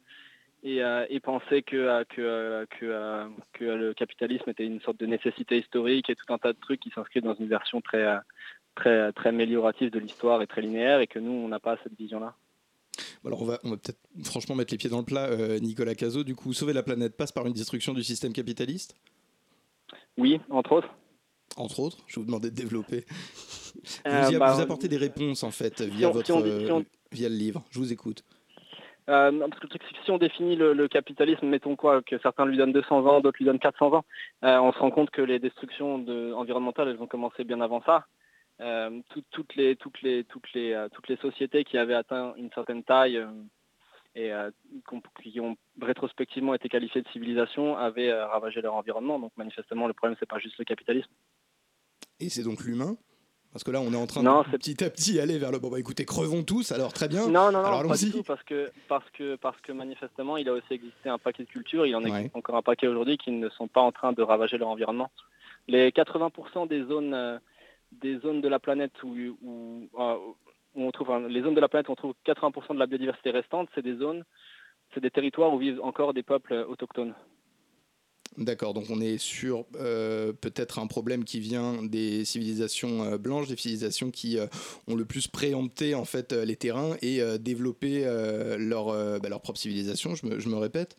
[0.62, 4.98] et, euh, et penser que, euh, que, euh, que, que, le capitalisme était une sorte
[4.98, 8.06] de nécessité historique et tout un tas de trucs qui s'inscrivent dans une version très,
[8.74, 11.96] très, très améliorative de l'histoire et très linéaire et que nous, on n'a pas cette
[11.98, 12.34] vision-là.
[13.24, 16.24] Alors on va, on va peut-être franchement mettre les pieds dans le plat, Nicolas Cazot.
[16.24, 18.96] Du coup, sauver la planète passe par une destruction du système capitaliste?
[20.18, 20.88] Oui, entre autres.
[21.56, 23.04] Entre autres, je vous demandais de développer.
[24.04, 26.42] vous, bah, vous, apportez des réponses en fait via, votre,
[27.12, 27.64] via le livre.
[27.70, 28.24] Je vous écoute.
[29.12, 32.56] Euh, parce que le truc, si on définit le, capitalisme, mettons quoi, que certains lui
[32.56, 34.04] donnent 200 ans, d'autres lui donnent 400 ans,
[34.42, 37.82] euh, on se rend compte que les destructions de, environnementales, elles ont commencé bien avant
[37.82, 38.06] ça.
[38.60, 39.00] Euh,
[39.32, 43.22] toutes, les, toutes les sociétés qui avaient atteint une certaine taille
[44.14, 44.30] et
[45.26, 49.18] qui ont rétrospectivement été qualifiées de civilisation avaient ravagé leur environnement.
[49.18, 51.10] Donc manifestement, le problème, c'est pas juste le capitalisme.
[52.20, 52.96] Et c'est donc l'humain
[53.52, 55.70] parce que là, on est en train de petit à petit aller vers le bon.
[55.70, 56.72] Bah écoutez, crevons tous.
[56.72, 57.28] Alors très bien.
[57.28, 60.54] Non, non, non, pas du tout, parce que parce que parce que manifestement, il a
[60.54, 61.86] aussi existé un paquet de cultures.
[61.86, 64.56] Il en existe encore un paquet aujourd'hui qui ne sont pas en train de ravager
[64.56, 65.10] leur environnement.
[65.68, 67.38] Les 80% des zones, euh,
[67.92, 70.16] des zones de la planète où, où, euh,
[70.74, 72.86] où on trouve, enfin, les zones de la planète où on trouve 80% de la
[72.86, 74.24] biodiversité restante, c'est des zones,
[74.92, 77.14] c'est des territoires où vivent encore des peuples autochtones.
[78.38, 83.48] D'accord, donc on est sur euh, peut-être un problème qui vient des civilisations euh, blanches,
[83.48, 84.46] des civilisations qui euh,
[84.88, 88.04] ont le plus préempté en fait les terrains et développé
[88.58, 88.86] leur,
[89.20, 90.14] bah, leur propre civilisation.
[90.14, 90.96] Je me, je me répète?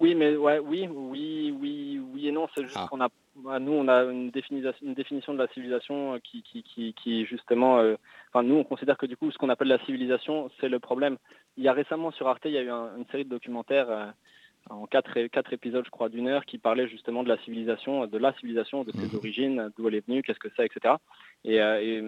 [0.00, 2.46] Oui, mais ouais, oui, oui, oui, oui et non.
[2.54, 6.18] C'est juste qu'on a, bah, nous, on a une définition, une définition de la civilisation
[6.20, 7.96] qui, qui, qui, qui justement, euh,
[8.32, 11.16] enfin, nous, on considère que du coup, ce qu'on appelle la civilisation, c'est le problème.
[11.56, 13.90] Il y a récemment sur Arte, il y a eu un- une série de documentaires
[14.70, 15.16] en quatre,
[15.52, 18.92] épisodes, je crois, d'une heure, qui parlaient justement de la civilisation, de la civilisation, de
[18.92, 20.94] ses origines, d'où elle est venue, qu'est-ce que c'est, etc.
[21.44, 22.02] Et, euh, et,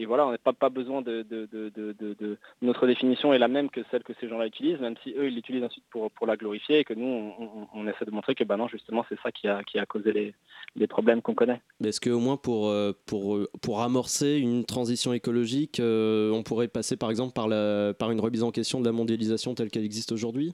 [0.00, 3.32] et voilà, on n'a pas, pas besoin de, de, de, de, de- de- Notre définition
[3.32, 5.84] est la même que celle que ces gens-là utilisent, même si eux, ils l'utilisent ensuite
[5.90, 8.56] pour, pour la glorifier et que nous, on, on- on essaie de montrer que, bah
[8.56, 10.34] non, justement, c'est ça qui a, qui a causé les,
[10.76, 11.60] les problèmes qu'on connaît.
[11.82, 16.96] Est-ce qu'au moins pour, euh, pour, euh, pour amorcer une transition écologique, on pourrait passer
[16.96, 20.12] par exemple par, la, par une remise en question de la mondialisation telle qu'elle existe
[20.12, 20.52] aujourd'hui?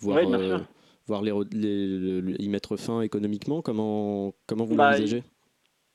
[0.00, 0.60] Voire, Oui, bien sûr.
[1.06, 5.22] Voire les, re- les- les- y mettre fin économiquement Comment, comment vous Bah, l'envisagez?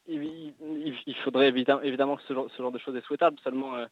[0.07, 0.53] il, il-
[0.85, 3.37] il- il faudrait évidemment, évidemment que ce genre, ce genre de choses est souhaitable.
[3.43, 3.85] Seulement, euh,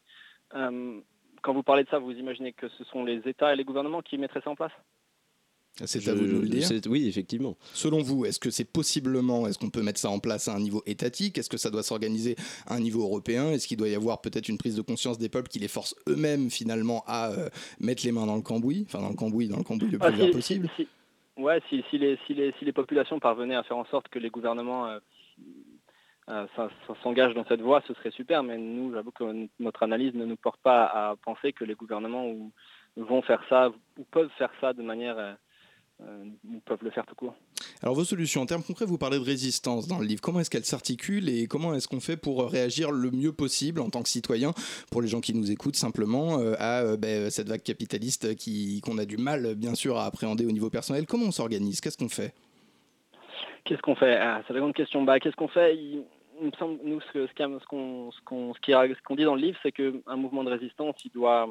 [0.54, 1.00] euh,
[1.42, 4.02] quand vous parlez de ça, vous imaginez que ce sont les États et les gouvernements
[4.02, 4.72] qui mettraient ça en place?
[5.86, 6.68] C'est à vous de nous le dire.
[6.86, 7.56] Oui, effectivement.
[7.72, 10.60] Selon vous, est-ce que c'est possiblement, est-ce qu'on peut mettre ça en place à un
[10.60, 11.36] niveau étatique?
[11.36, 12.36] Est-ce que ça doit s'organiser
[12.68, 13.50] à un niveau européen?
[13.50, 15.96] Est-ce qu'il doit y avoir peut-être une prise de conscience des peuples qui les force
[16.08, 17.48] eux-mêmes finalement à euh,
[17.80, 18.84] mettre les mains dans le cambouis?
[18.86, 20.88] Enfin, dans le cambouis, dans le cambouis le plus Ah, vert si- possible si- si-
[21.36, 25.00] Ouais, si, les, populations parvenaient à faire en sorte que les gouvernements euh,
[26.28, 26.46] euh,
[27.02, 28.42] s'engagent dans cette voie, ce serait super.
[28.42, 32.28] Mais nous, j'avoue que notre analyse ne nous porte pas à penser que les gouvernements
[32.28, 32.52] ou-
[32.96, 35.36] vont faire ça ou peuvent faire ça de manière
[36.00, 36.24] euh, euh,
[36.56, 37.34] ou peuvent le faire tout court.
[37.82, 40.20] Alors vos solutions, en termes concrets, vous parlez de résistance dans le livre.
[40.20, 43.90] Comment est-ce qu'elle s'articule et comment est-ce qu'on fait pour réagir le mieux possible en
[43.90, 44.52] tant que citoyen,
[44.90, 48.80] pour les gens qui nous écoutent simplement, euh, à euh, ben, cette vague capitaliste qui-
[48.80, 51.06] qu'on a du mal, bien sûr, à appréhender au niveau personnel?
[51.06, 51.80] Comment on s'organise?
[51.80, 52.34] Qu'est-ce qu'on fait?
[53.64, 54.16] Qu'est-ce qu'on fait?
[54.16, 55.02] Ah, C'est la grande question.
[55.04, 55.76] Bah, qu'est-ce qu'on fait?
[55.76, 56.04] Il,
[56.40, 59.58] il me semble, nous, ce ce qu'on ce qu'on- ce qu'on dit dans le livre,
[59.62, 61.48] c'est qu'un mouvement de résistance, il doit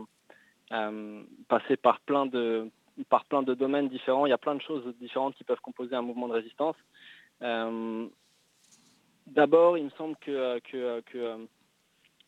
[0.71, 2.69] euh, passer par plein de
[3.09, 4.25] par plein de domaines différents.
[4.25, 6.75] Il y a plein de choses différentes qui peuvent composer un mouvement de résistance.
[7.41, 8.07] Euh,
[9.25, 11.01] D'abord, il me semble que, que,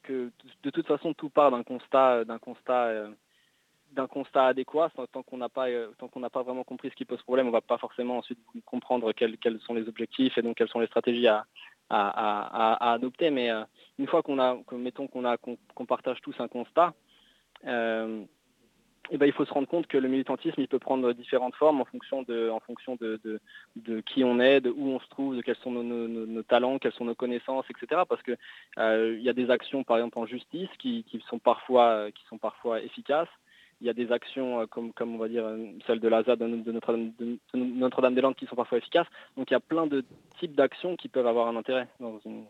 [0.04, 0.32] que,
[0.64, 3.10] de toute façon, tout part d'un constat, d'un constat euh,
[3.92, 4.90] d'un constat adéquat.
[5.12, 7.48] Tant qu'on n'a pas, euh, tant qu'on n'a pas vraiment compris ce qui pose problème,
[7.48, 10.80] on va pas forcément ensuite comprendre quels, quels sont les objectifs et donc quelles sont
[10.80, 11.46] les stratégies à,
[11.90, 13.30] à, à- adopter.
[13.30, 13.50] Mais
[14.00, 16.94] une fois qu'on a, mettons qu'on a, qu'on partage tous un constat,
[19.12, 21.82] eh ben, il faut se rendre compte que le militantisme, il peut prendre différentes formes
[21.82, 23.20] en fonction de, en fonction de,
[23.76, 26.80] de, qui on est, de où on se trouve, de quels sont nos, nos- talents,
[26.80, 28.02] quelles sont nos connaissances, etc.
[28.08, 28.36] Parce que
[28.78, 32.24] euh, il y a des actions, par exemple en justice, qui, qui sont parfois, qui
[32.30, 33.30] sont parfois efficaces.
[33.82, 36.24] Il y a des actions euh, comme, comme on va dire euh, celle de la
[36.24, 39.08] ZAD de, de Notre-Dame-des-Landes qui sont parfois efficaces.
[39.38, 40.04] Donc il y a plein de
[40.40, 42.46] types d'actions qui peuvent avoir un intérêt dans une,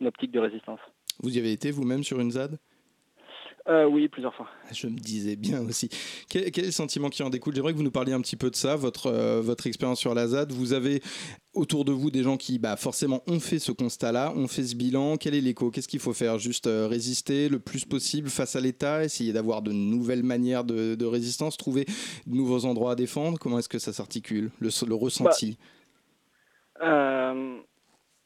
[0.00, 0.80] une optique de résistance.
[1.22, 2.58] Vous y avez été vous-même sur une ZAD
[3.70, 4.48] Euh, oui, plusieurs fois.
[4.72, 5.88] Je me disais bien aussi.
[6.28, 7.54] Quel, quel est le sentiment qui en découle?
[7.54, 10.12] J'aimerais que vous nous parliez un petit peu de ça, votre, euh, votre expérience sur
[10.12, 10.50] la ZAD.
[10.50, 11.00] Vous avez
[11.54, 14.74] autour de vous des gens qui, bah, forcément, ont fait ce constat-là, ont fait ce
[14.74, 15.16] bilan.
[15.18, 15.70] Quel est l'écho?
[15.70, 16.38] Qu'est-ce qu'il faut faire?
[16.40, 20.96] Juste euh, résister le plus possible face à l'État, essayer d'avoir de nouvelles manières de,
[20.96, 21.84] de résistance, trouver
[22.26, 23.38] de nouveaux endroits à défendre?
[23.38, 25.58] Comment est-ce que ça s'articule le, le ressenti?
[26.82, 27.60] Euh,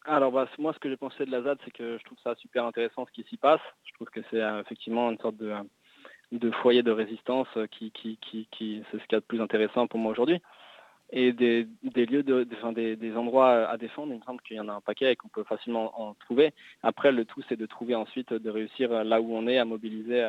[0.04, 2.34] alors, bah, moi, ce que j'ai pensé de la ZAD, c'est que je trouve ça
[2.36, 3.60] super intéressant ce qui s'y passe.
[3.84, 7.92] Je trouve que c'est euh, effectivement une sorte de, euh, foyer de résistance euh, qui,
[7.94, 10.40] c'est ce qu'il y a de plus intéressant pour moi aujourd'hui.
[11.10, 14.72] Et des, lieux, de, des, endroits à défendre, il me semble qu'il y en a
[14.72, 16.52] un paquet et qu'on peut facilement en trouver.
[16.82, 20.22] Après, le tout, c'est de trouver ensuite, de réussir là où on est à mobiliser,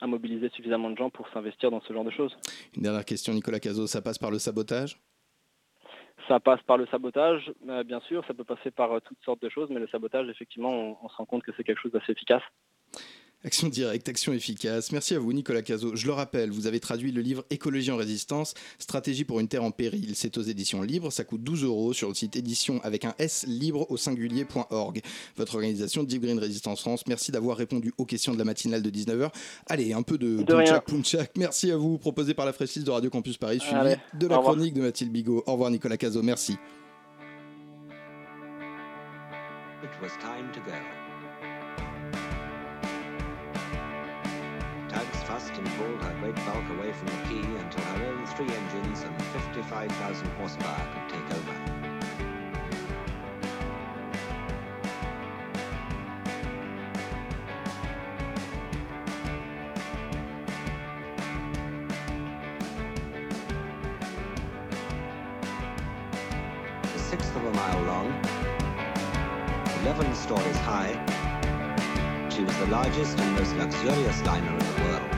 [0.00, 2.36] à mobiliser suffisamment de gens pour s'investir dans ce genre de choses.
[2.76, 4.98] Une dernière question, Nicolas Cazot, ça passe par le sabotage?
[6.28, 9.42] Ça passe par le sabotage, euh, bien sûr, ça peut passer par euh, toutes sortes
[9.42, 11.92] de choses, mais le sabotage, effectivement, on, on se rend compte que c'est quelque chose
[11.92, 12.42] d'assez efficace.
[13.46, 14.90] Action directe, action efficace.
[14.90, 15.94] Merci à vous, Nicolas Cazot.
[15.94, 19.62] Je le rappelle, vous avez traduit le livre Écologie en résistance, stratégie pour une terre
[19.62, 20.16] en péril.
[20.16, 23.44] C'est aux éditions libres, ça coûte 12 euros sur le site édition avec un S
[23.46, 25.00] libre au singulier.org.
[25.36, 28.90] Votre organisation Deep Green Résistance France, merci d'avoir répondu aux questions de la matinale de
[28.90, 29.30] 19h.
[29.68, 31.30] Allez, un peu de, De punchak, punchak.
[31.36, 34.38] Merci à vous, proposé par la fraîchise de Radio Campus Paris, suivi Allez, de la
[34.38, 35.44] chronique de Mathilde Bigot.
[35.46, 36.22] Au revoir, Nicolas Cazot.
[36.22, 36.54] Merci.
[39.84, 40.95] It was time to go.
[45.36, 49.22] and pulled her great bulk away from the quay until her own three engines and
[49.22, 51.52] 55,000 horsepower could take over.
[66.96, 68.06] sixth of a mile long,
[69.82, 70.94] 11 stories high.
[72.30, 75.15] She was the largest and most luxurious liner in the world.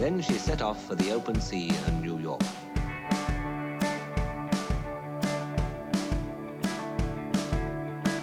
[0.00, 2.40] Then she set off for the open sea and New York.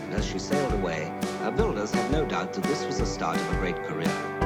[0.01, 3.37] And as she sailed away, her builders had no doubt that this was the start
[3.37, 4.36] of a great career.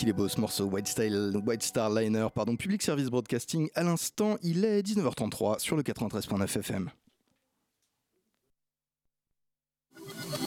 [0.00, 3.68] Qu'il est beau ce morceau, White, Style, White Star Liner, pardon, Public Service Broadcasting.
[3.74, 6.88] À l'instant, il est 19h33 sur le 93.9 FM.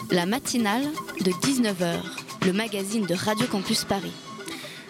[0.09, 0.85] La matinale
[1.23, 1.99] de 19h,
[2.47, 4.11] le magazine de Radio Campus Paris.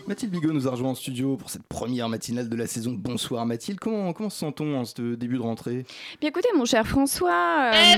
[0.08, 2.94] Mathilde Bigot nous a rejoint en studio pour cette première matinale de la saison.
[2.94, 5.86] Bonsoir Mathilde, comment, comment se sent-on en ce début de rentrée?
[6.22, 7.72] Bien écoutez, mon cher François.
[7.74, 7.96] euh,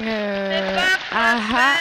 [0.00, 1.36] euh, ah ah, ah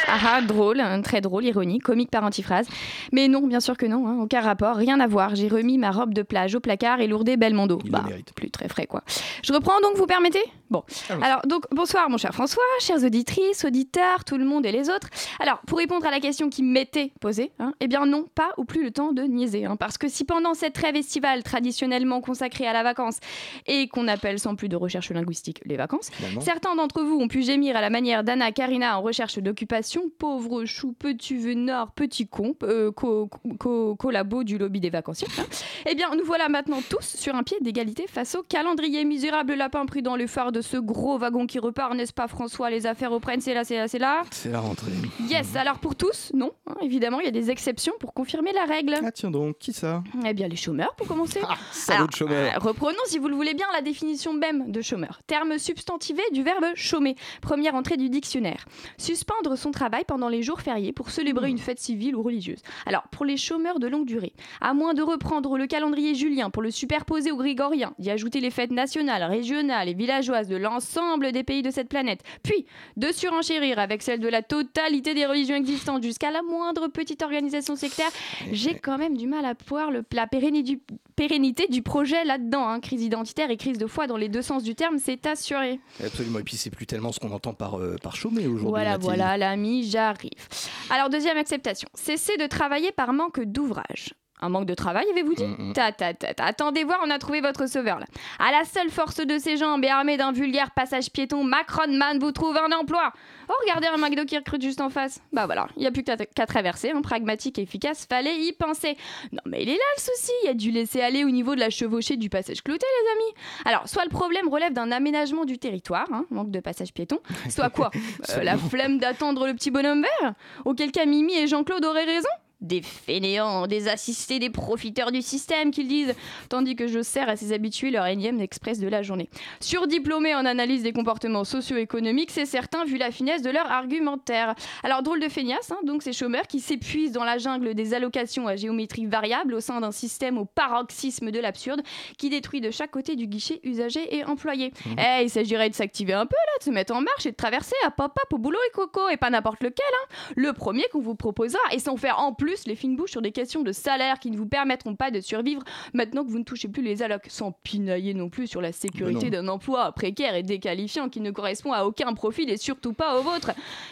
[0.08, 2.68] ah, drôle, hein, très drôle, ironique, comique par antiphrase.
[3.12, 5.36] Mais non, bien sûr que non, hein, aucun rapport, rien à voir.
[5.36, 7.80] J'ai remis ma robe de plage au placard et lourdé Belmondo.
[7.86, 9.04] Bah, plus très frais quoi.
[9.44, 10.44] Je reprends donc, vous permettez?
[10.70, 10.84] Bon.
[11.22, 15.10] Alors, donc, bonsoir mon cher François, chères auditrices, auditeurs, tout le monde et les autres.
[15.40, 18.66] Alors, pour répondre à la question qui m'était posée, hein, eh bien non, pas ou
[18.66, 19.66] plus le temps de niaiser.
[19.66, 23.18] hein, parce que si pendant cette trêve estivale traditionnellement consacrée à la vacance
[23.66, 26.42] et qu'on appelle sans plus de recherche linguistique les vacances, Finalement.
[26.42, 30.64] certains d'entre vous ont pu gémir à la manière d'Anna Karina en recherche d'occupation, pauvre
[30.66, 33.30] chou, petit vénard, petit con, euh, co-
[33.60, 35.28] co- collabo du lobby des vacanciers.
[35.40, 35.44] hein.
[35.86, 39.86] Eh bien, nous voilà maintenant tous sur un pied d'égalité face au calendrier misérable lapin
[39.86, 42.70] pris dans le phare de ce gros wagon qui repart, n'est-ce pas François?
[42.70, 44.22] Les affaires reprennent, c'est là, c'est là, c'est là.
[44.32, 44.92] C'est la rentrée.
[45.28, 48.64] Yes, alors pour tous, non, hein, évidemment, il y a des exceptions pour confirmer la
[48.66, 48.96] règle.
[49.04, 50.02] Ah tiens donc, qui ça?
[50.26, 51.42] Eh bien, les chômeurs, pour commencer.
[51.74, 52.54] salaud de chômeur.
[52.56, 55.20] euh, reprenons, si vous le voulez bien, la définition même de chômeur.
[55.28, 57.16] Terme substantivé du verbe chômer.
[57.42, 58.66] Première entrée du dictionnaire.
[59.10, 62.60] Suspendre son travail pendant les jours fériés pour célébrer une fête civile ou religieuse.
[62.86, 66.62] Alors, pour les chômeurs de longue durée, à moins de reprendre le calendrier julien pour
[66.62, 71.44] le superposer au grégorien, d'y ajouter les fêtes nationales, régionales et villageoises de l'ensemble des
[71.44, 72.68] pays de cette planète, puis
[72.98, 77.76] de surenchérir avec celle de la totalité des religions existantes jusqu'à la moindre petite organisation
[77.76, 78.12] sectaire,
[78.52, 82.70] j'ai quand même du mal à voir la pérennité du, projet là-dedans.
[82.70, 82.80] hein.
[82.80, 85.80] Crise identitaire et crise de foi dans les deux sens du terme, c'est assuré.
[86.04, 86.38] Absolument.
[86.38, 88.58] Et puis c'est plus tellement ce qu'on entend par, euh, par aujourd'hui.
[88.58, 88.99] Voilà.
[89.00, 90.48] Voilà, l'ami, j'arrive.
[90.90, 91.90] Alors, deuxième acceptation.
[91.94, 94.14] Cesser de travailler par manque d'ouvrage.
[94.42, 96.46] Un manque de travail, avez-vous dit ta, ta, ta, ta.
[96.46, 98.06] Attendez voir, on a trouvé votre sauveur là.
[98.40, 102.20] À la seule force de ses jambes et armé d'un vulgaire passage piéton, Macron Man
[102.20, 103.12] vous trouve un emploi.
[103.50, 105.20] Oh, regardez un McDo qui recrute juste en face.
[105.34, 108.96] Bah voilà, il n'y a plus qu'à traverser, un pragmatique et efficace, fallait y penser.
[109.34, 111.54] Non mais il est là le souci, il y a dû laisser aller au niveau
[111.56, 113.34] de la chevauchée du passage clouté les amis.
[113.66, 117.20] Alors, soit le problème relève d'un aménagement du territoire, hein, manque de passage piéton,
[117.50, 117.92] soit quoi?
[118.30, 120.34] Euh, La flemme d'attendre le petit bonhomme vert?
[120.66, 122.30] Auquel cas Mimi et Jean-Claude auraient raison?
[122.62, 126.14] Des fainéants, des assistés, des profiteurs du système qu'ils disent,
[126.50, 129.30] tandis que je sers à ces habitués leur énième express de la journée.
[129.60, 134.56] Surdiplômés en analyse des comportements socio-économiques, c'est certain vu la finesse de leur argumentaire.
[134.84, 138.48] Alors drôle de feignasse, hein, donc ces chômeurs qui s'épuisent dans la jungle des allocations
[138.48, 141.82] à géométrie variable au sein d'un système au paroxysme de l'absurde
[142.18, 144.74] qui détruit de chaque côté du guichet usagers et employés.
[144.98, 147.36] Eh, il s'agirait de s'activer un peu là, de se mettre en marche et de
[147.36, 149.86] traverser à pop-up au boulot et coco, et pas n'importe lequel.
[149.94, 150.34] hein.
[150.36, 153.32] Le premier qu'on vous proposera, et sans faire en plus les fines bouches sur des
[153.32, 156.68] questions de salaire qui ne vous permettront pas de survivre maintenant que vous ne touchez
[156.68, 161.10] plus les allocs, sans pinailler non plus sur la sécurité d'un emploi précaire et déqualifiant
[161.10, 163.52] qui ne correspond à aucun profil et surtout pas au vôtre.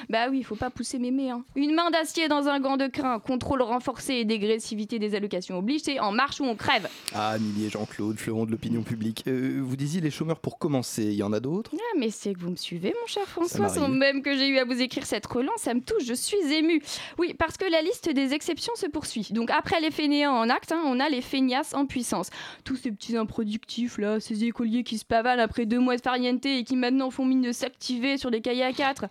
[0.09, 1.29] Bah oui, il faut pas pousser mémé.
[1.29, 1.43] Hein.
[1.55, 5.81] Une main d'acier dans un gant de crin, contrôle renforcé et dégressivité des allocations oblige,
[5.81, 6.87] c'est en marche ou on crève.
[7.13, 9.23] Ah, Milly et Jean-Claude, fleuron de l'opinion publique.
[9.27, 11.71] Euh, vous disiez les chômeurs pour commencer, il y en a d'autres?
[11.73, 14.57] Ah, mais c'est que vous me suivez, mon cher François, sans même que j'ai eu
[14.57, 16.81] à vous écrire cette relance, ça me touche, je suis émue.
[17.17, 19.27] Oui, parce que la liste des exceptions se poursuit.
[19.31, 22.29] Donc après les fainéants en acte, hein, on a les feignasses en puissance.
[22.63, 26.45] Tous ces petits improductifs là, ces écoliers qui se pavanent après deux mois de farniente
[26.45, 29.07] et qui maintenant font mine de s'activer sur des cahiers à 4.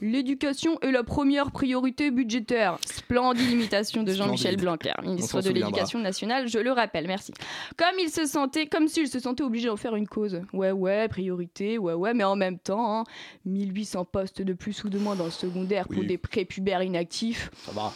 [0.00, 2.78] L'éducation est la première priorité budgétaire.
[2.84, 4.56] Splendide imitation de Jean-Michel.
[4.56, 7.32] Blanquer, ministre de l'Éducation nationale, je le rappelle, merci.
[7.76, 10.40] Comme il se sentait, comme s'il se sentait obligé d'en faire une cause.
[10.52, 13.04] Ouais, ouais, priorité, ouais, ouais, mais en même temps, hein,
[13.44, 17.50] 1800 postes de plus ou de moins dans le secondaire pour des prépubères inactifs.
[17.64, 17.92] Ça va.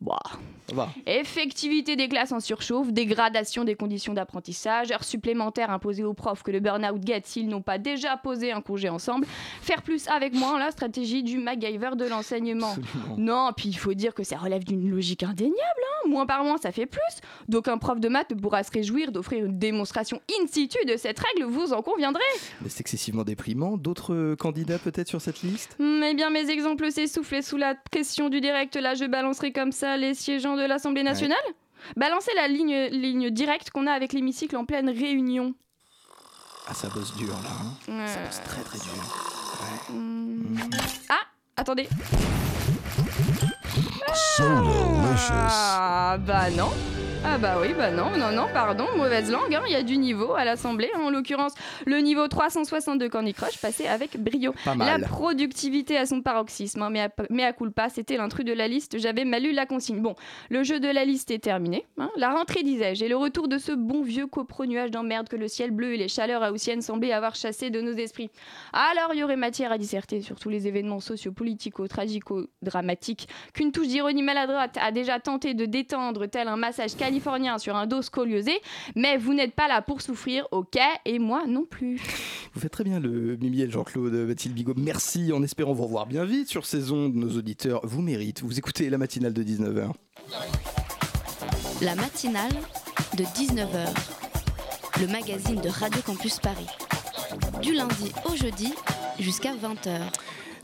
[0.00, 0.18] Bah.
[0.72, 0.88] Va.
[1.06, 6.50] Effectivité des classes en surchauffe, dégradation des conditions d'apprentissage, heures supplémentaires imposées aux profs que
[6.50, 9.26] le burn-out guette s'ils n'ont pas déjà posé un congé ensemble,
[9.60, 12.74] faire plus avec moins, la stratégie du MacGyver de l'enseignement.
[13.16, 15.95] Non, puis il faut dire que ça relève d'une logique indéniable, hein.
[16.06, 17.00] Moins par moins ça fait plus.
[17.48, 21.18] Donc un prof de maths pourra se réjouir d'offrir une démonstration in situ de cette
[21.18, 22.22] règle, vous en conviendrez.
[22.62, 23.76] Mais c'est excessivement déprimant.
[23.76, 25.76] D'autres euh, candidats peut-être sur cette liste?
[25.78, 29.52] Hmm, Eh bien, mes exemples s'essoufflent et sous la pression du direct, là, je balancerai
[29.52, 31.36] comme ça les siégeants de l'Assemblée nationale.
[31.96, 35.54] Balancez la ligne, ligne directe qu'on a avec l'hémicycle en pleine réunion.
[36.68, 37.50] Ah, ça bosse dur là.
[37.60, 37.98] hein.
[38.00, 38.06] Ouais.
[38.08, 38.92] Ça bosse très très dur.
[39.90, 40.56] Hmm.
[41.08, 41.20] Ah,
[41.56, 41.88] attendez.
[44.14, 45.30] So delicious.
[45.30, 46.70] Ah, bah non.
[47.24, 49.98] Ah bah oui, bah non, non, non, pardon, mauvaise langue, hein, il y a du
[49.98, 51.52] niveau à l'Assemblée, en l'occurrence
[51.84, 54.54] le niveau 362 Candy Crush passé avec brio.
[54.86, 58.68] La productivité à son paroxysme, hein, mais, à, mais à culpa, c'était l'intrus de la
[58.68, 60.00] liste, j'avais mal lu la consigne.
[60.00, 60.14] Bon,
[60.50, 63.58] le jeu de la liste est terminé, hein, la rentrée disais-je, et le retour de
[63.58, 67.34] ce bon vieux copro-nuage d'emmerde que le ciel bleu et les chaleurs haussiennes semblaient avoir
[67.34, 68.30] chassé de nos esprits.
[68.72, 74.22] Alors il y aurait matière à disserter sur tous les événements socio-politico-tragico-dramatiques qu'une touche d'ironie
[74.22, 78.60] maladroite a déjà tenté de détendre tel un massage californien sur un dos scoliosé,
[78.96, 82.00] mais vous n'êtes pas là pour souffrir, ok, et moi non plus.
[82.52, 84.74] Vous faites très bien le Mimi et le Jean-Claude Mathilde Bigot.
[84.76, 87.14] Merci en espérant vous revoir bien vite sur ces ondes.
[87.14, 88.42] Nos auditeurs vous méritent.
[88.42, 89.92] Vous écoutez la matinale de 19h.
[91.80, 92.52] La matinale
[93.16, 93.86] de 19h,
[95.00, 96.66] le magazine de Radio Campus Paris.
[97.62, 98.74] Du lundi au jeudi
[99.20, 100.00] jusqu'à 20h.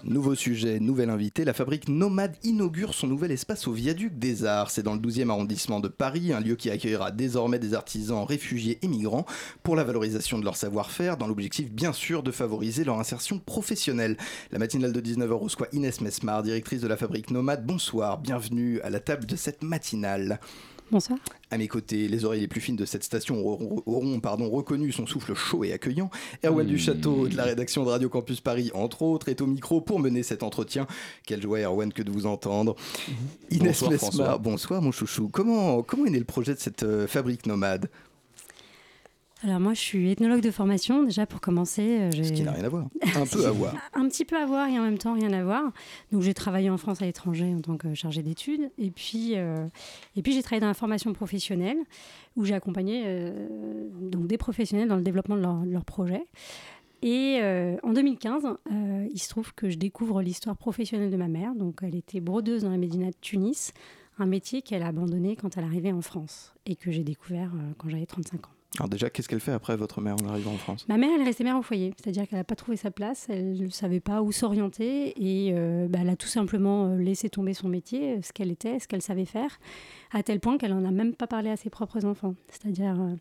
[0.05, 4.73] Nouveau sujet, nouvel invité, la fabrique Nomade inaugure son nouvel espace au viaduc des Arts.
[4.73, 8.81] C'est dans le 12e arrondissement de Paris, un lieu qui accueillera désormais des artisans réfugiés
[8.83, 9.27] et migrants
[9.63, 14.17] pour la valorisation de leur savoir-faire, dans l'objectif bien sûr de favoriser leur insertion professionnelle.
[14.51, 17.65] La matinale de 19h reçoit Inès Mesmar, directrice de la fabrique Nomade.
[17.65, 20.41] Bonsoir, bienvenue à la table de cette matinale.
[20.93, 21.19] Bonsoir.
[21.51, 24.93] À mes côtés, les oreilles les plus fines de cette station auront, auront, pardon, reconnu
[24.93, 26.11] son souffle chaud et accueillant.
[26.45, 29.81] Erwan du Château, de la rédaction de Radio Campus Paris, entre autres, est au micro
[29.81, 30.87] pour mener cet entretien.
[31.25, 32.77] Quelle joie, Erwan, que de vous entendre.
[33.51, 34.37] Inès Bonsoir, François.
[34.37, 35.31] bonsoir mon chouchou.
[35.33, 37.89] Comment, comment est né le projet de cette euh, fabrique nomade?
[39.45, 41.83] Alors moi, je suis ethnologue de formation, déjà pour commencer.
[42.01, 42.87] euh, Ce qui n'a rien à voir.
[43.17, 43.75] Un peu à voir.
[43.93, 45.73] Un petit peu à voir et en même temps rien à voir.
[46.13, 48.71] Donc j'ai travaillé en France à l'étranger en tant que chargée d'études.
[48.79, 49.67] Et puis, euh,
[50.15, 51.79] et puis j'ai travaillé dans la formation professionnelle
[52.37, 56.23] où j'ai accompagné euh, donc des professionnels dans le développement de leur, de leur projet.
[57.03, 61.27] Et euh, en 2015, euh, il se trouve que je découvre l'histoire professionnelle de ma
[61.27, 61.57] mère.
[61.57, 63.73] Donc elle était brodeuse dans la Médina de Tunis,
[64.19, 67.89] un métier qu'elle a abandonné quand elle arrivait en France et que j'ai découvert quand
[67.89, 68.51] j'avais 35 ans.
[68.79, 70.87] Alors déjà, qu'est-ce qu'elle fait après votre mère en arrivant en France?
[70.89, 73.27] Ma mère, elle est restée mère au foyer, c'est-à-dire qu'elle n'a pas trouvé sa place,
[73.29, 77.29] elle ne savait pas où s'orienter et euh, bah, elle a tout simplement euh, laissé
[77.29, 79.59] tomber son métier, euh, ce qu'elle était, ce qu'elle savait faire,
[80.13, 82.35] à tel point qu'elle n'en a même pas parlé à ses propres enfants.
[82.49, 83.15] C'est-à-dire, euh,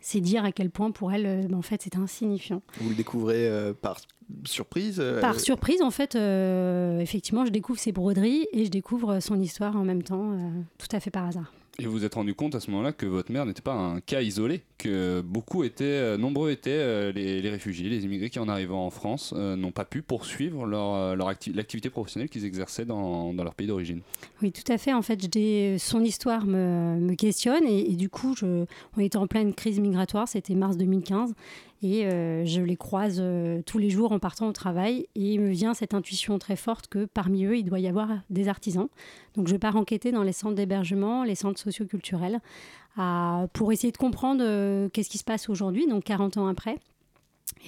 [0.00, 2.62] c'est dire à quel point pour elle, euh, bah, en fait, c'était insignifiant.
[2.80, 3.98] Vous le découvrez euh, par
[4.46, 9.20] surprise euh, Par surprise, en fait, euh, effectivement, je découvre ses broderies et je découvre
[9.20, 11.52] son histoire en même temps, euh, tout à fait par hasard.
[11.80, 14.00] Et vous vous êtes rendu compte à ce moment-là que votre mère n'était pas un
[14.00, 18.48] cas isolé, que beaucoup étaient, euh, nombreux étaient euh, les, réfugiés, les immigrés qui en
[18.50, 22.84] arrivant en France euh, n'ont pas pu poursuivre leur, leur acti- l'activité professionnelle qu'ils exerçaient
[22.84, 24.02] dans, dans leur pays d'origine.
[24.42, 24.92] Oui, tout à fait.
[24.92, 25.18] En fait,
[25.78, 28.66] son histoire me, me questionne et, du coup, on
[29.00, 31.32] était en pleine crise migratoire, c'était mars 2015,
[31.82, 35.40] et euh, je les croise euh, tous les jours en partant au travail et il
[35.40, 38.88] me vient cette intuition très forte que parmi eux, il doit y avoir des artisans.
[39.34, 42.40] Donc, je pars enquêter dans les centres d'hébergement, les centres socioculturels,
[43.54, 46.76] pour essayer de comprendre euh, qu'est-ce qui se passe aujourd'hui, donc 40 ans après.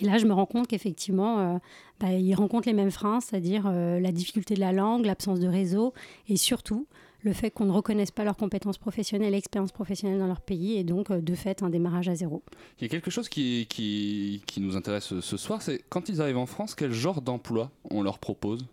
[0.00, 1.60] Et là, je me rends compte qu'effectivement,
[1.98, 5.92] bah, ils rencontrent les mêmes freins, c'est-à-dire la difficulté de la langue, l'absence de réseau,
[6.28, 6.86] et surtout
[7.22, 10.84] le fait qu'on ne reconnaisse pas leurs compétences professionnelles, expériences professionnelles dans leur pays, et
[10.84, 12.42] donc euh, de fait un démarrage à zéro.
[12.78, 16.20] Il y a quelque chose qui, qui, qui nous intéresse ce soir, c'est quand ils
[16.20, 18.66] arrivent en France, quel genre d'emploi on leur propose?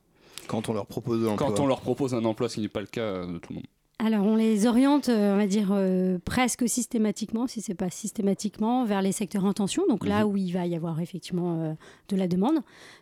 [0.48, 1.66] Quand on leur propose un Quand emploi.
[1.66, 3.68] on leur propose un emploi, ce qui n'est pas le cas de tout le monde.
[4.02, 7.90] Alors, on les oriente, euh, on va dire, euh, presque systématiquement, si ce n'est pas
[7.90, 11.74] systématiquement, vers les secteurs en tension, donc là où il va y avoir effectivement euh,
[12.08, 12.60] de la demande.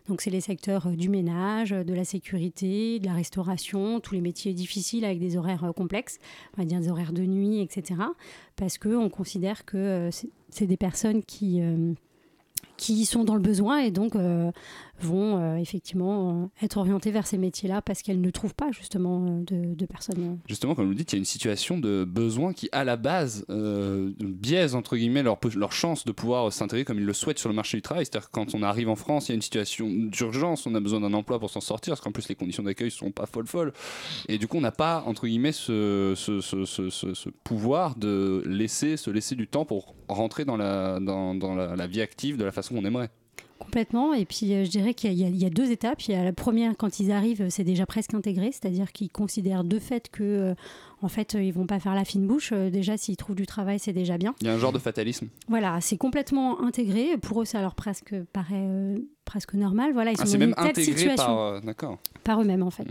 [0.08, 4.20] Donc, c'est les secteurs euh, du ménage, de la sécurité, de la restauration, tous les
[4.20, 6.18] métiers difficiles avec des horaires complexes,
[6.56, 8.00] on va dire des horaires de nuit, etc.
[8.56, 11.60] Parce qu'on considère que c'est- c'est des personnes qui...
[12.78, 14.50] qui sont dans le besoin et donc euh,
[15.00, 19.40] vont euh, effectivement euh, être orientées vers ces métiers-là parce qu'elles ne trouvent pas justement
[19.40, 22.84] de, personnes Justement, comme vous dites, il y a une situation de besoin qui, à
[22.84, 27.12] la base, euh, biaise entre guillemets leur, leur chance de pouvoir s'intégrer comme ils le
[27.12, 28.04] souhaitent sur le marché du travail.
[28.04, 30.80] C'est-à-dire que quand on arrive en France, il y a une situation d'urgence, on a
[30.80, 33.46] besoin d'un emploi pour s'en sortir, parce qu'en plus les conditions d'accueil sont pas folles
[33.46, 33.72] folles.
[34.28, 36.14] Et du coup, on n'a pas entre guillemets ce,
[37.44, 42.52] pouvoir de laisser se laisser du temps pour rentrer dans la vie active de la
[42.52, 43.10] façon qu'on aimerait.
[43.58, 44.14] Complètement.
[44.14, 46.00] Et puis, euh, je dirais qu'il y, a- y deux étapes.
[46.02, 49.64] Il y a la première, quand ils arrivent, c'est déjà presque intégré, c'est-à-dire qu'ils considèrent
[49.64, 50.54] de fait que, euh,
[51.02, 52.50] en fait, ils vont pas faire la fine bouche.
[52.52, 54.34] Euh, déjà, s'ils trouvent du travail, c'est déjà bien.
[54.40, 55.26] Il y a un genre de fatalisme.
[55.48, 57.16] Voilà, c'est complètement intégré.
[57.18, 58.94] Pour eux, ça leur presque paraît
[59.24, 59.92] presque normal.
[59.92, 61.98] Voilà, ils Ah, sont dans même une telle situation par d'accord.
[62.28, 62.86] Par eux-mêmes en fait.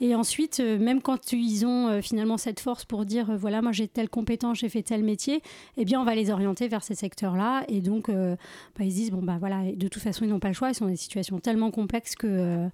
[0.00, 3.62] Et ensuite, euh, même quand ils ont euh, finalement cette force pour dire euh, voilà,
[3.62, 5.42] moi j'ai telle compétence, j'ai fait tel métier,
[5.76, 7.62] eh bien on va les orienter vers ces secteurs-là.
[7.68, 8.36] Et donc, bah,
[8.80, 10.74] ils se disent bon bah voilà, de toute façon ils n'ont pas le choix, ils
[10.74, 12.68] sont dans des situations tellement complexes que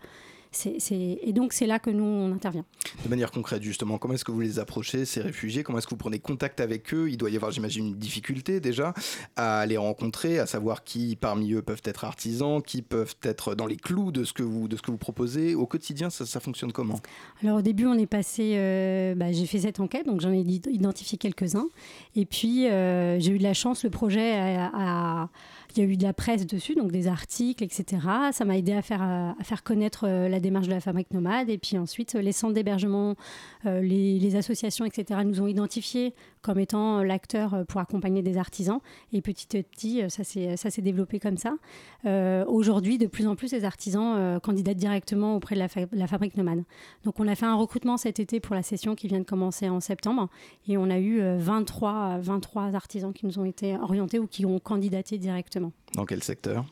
[0.90, 2.64] et donc c'est là que nous on intervient.
[3.04, 5.62] De manière concrète, justement, comment est-ce que vous les approchez, ces réfugiés?
[5.62, 7.08] Comment est-ce que vous prenez contact avec eux?
[7.10, 8.94] Il doit y avoir, j'imagine, une difficulté déjà
[9.36, 13.66] à les rencontrer, à savoir qui parmi eux peuvent être artisans, qui peuvent être dans
[13.66, 15.54] les clous de ce que vous, de ce que vous proposez.
[15.54, 17.00] Au quotidien, ça, ça fonctionne comment?
[17.42, 20.40] Alors au début, on est passé, euh, bah, j'ai fait cette enquête, donc j'en ai
[20.40, 21.68] id- identifié quelques-uns.
[22.14, 25.28] Et puis euh, j'ai eu de la chance, le projet, a- a-
[25.76, 27.84] il y a eu de la presse dessus, donc des articles, etc.
[28.32, 31.50] Ça m'a aidé à faire, connaître euh, la démarche de la fabrique nomade.
[31.50, 33.14] Et puis ensuite, euh, les centres d'hébergement,
[33.66, 35.20] euh, les associations, etc.
[35.24, 36.14] nous ont identifiés
[36.46, 38.78] comme étant euh, l'acteur euh, pour accompagner des artisans.
[39.12, 40.22] Et petit à petit, euh, ça
[40.70, 41.54] s'est développé comme ça.
[42.46, 46.36] Aujourd'hui, de plus en plus, les artisans candidatent directement auprès de la, fa- la fabrique
[46.36, 46.62] nomade.
[47.04, 49.68] Donc, on a fait un recrutement cet été pour la session qui vient de commencer
[49.68, 50.28] en septembre.
[50.68, 54.46] Et on a eu euh, 23, 23 artisans qui nous ont été orientés ou qui
[54.46, 55.72] ont candidaté directement.
[55.94, 56.64] Dans quel secteur?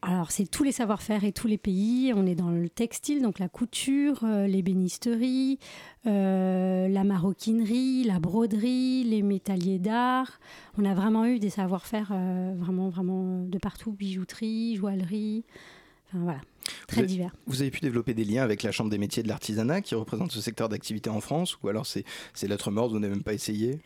[0.00, 2.12] Alors, c'est tous les savoir-faire et tous les pays.
[2.14, 5.58] On est dans le textile, donc la couture, euh, l'ébénisterie,
[6.06, 10.38] euh, la maroquinerie, la broderie, les métalliers d'art.
[10.78, 15.44] On a vraiment eu des savoir-faire euh, vraiment, vraiment de partout bijouterie, joaillerie.
[16.08, 16.40] Enfin, voilà,
[16.86, 17.34] très vous avez, divers.
[17.46, 20.30] Vous avez pu développer des liens avec la Chambre des métiers de l'artisanat qui représente
[20.30, 23.34] ce secteur d'activité en France Ou alors c'est c'est lettre morte, vous n'avez même pas
[23.34, 23.80] essayé?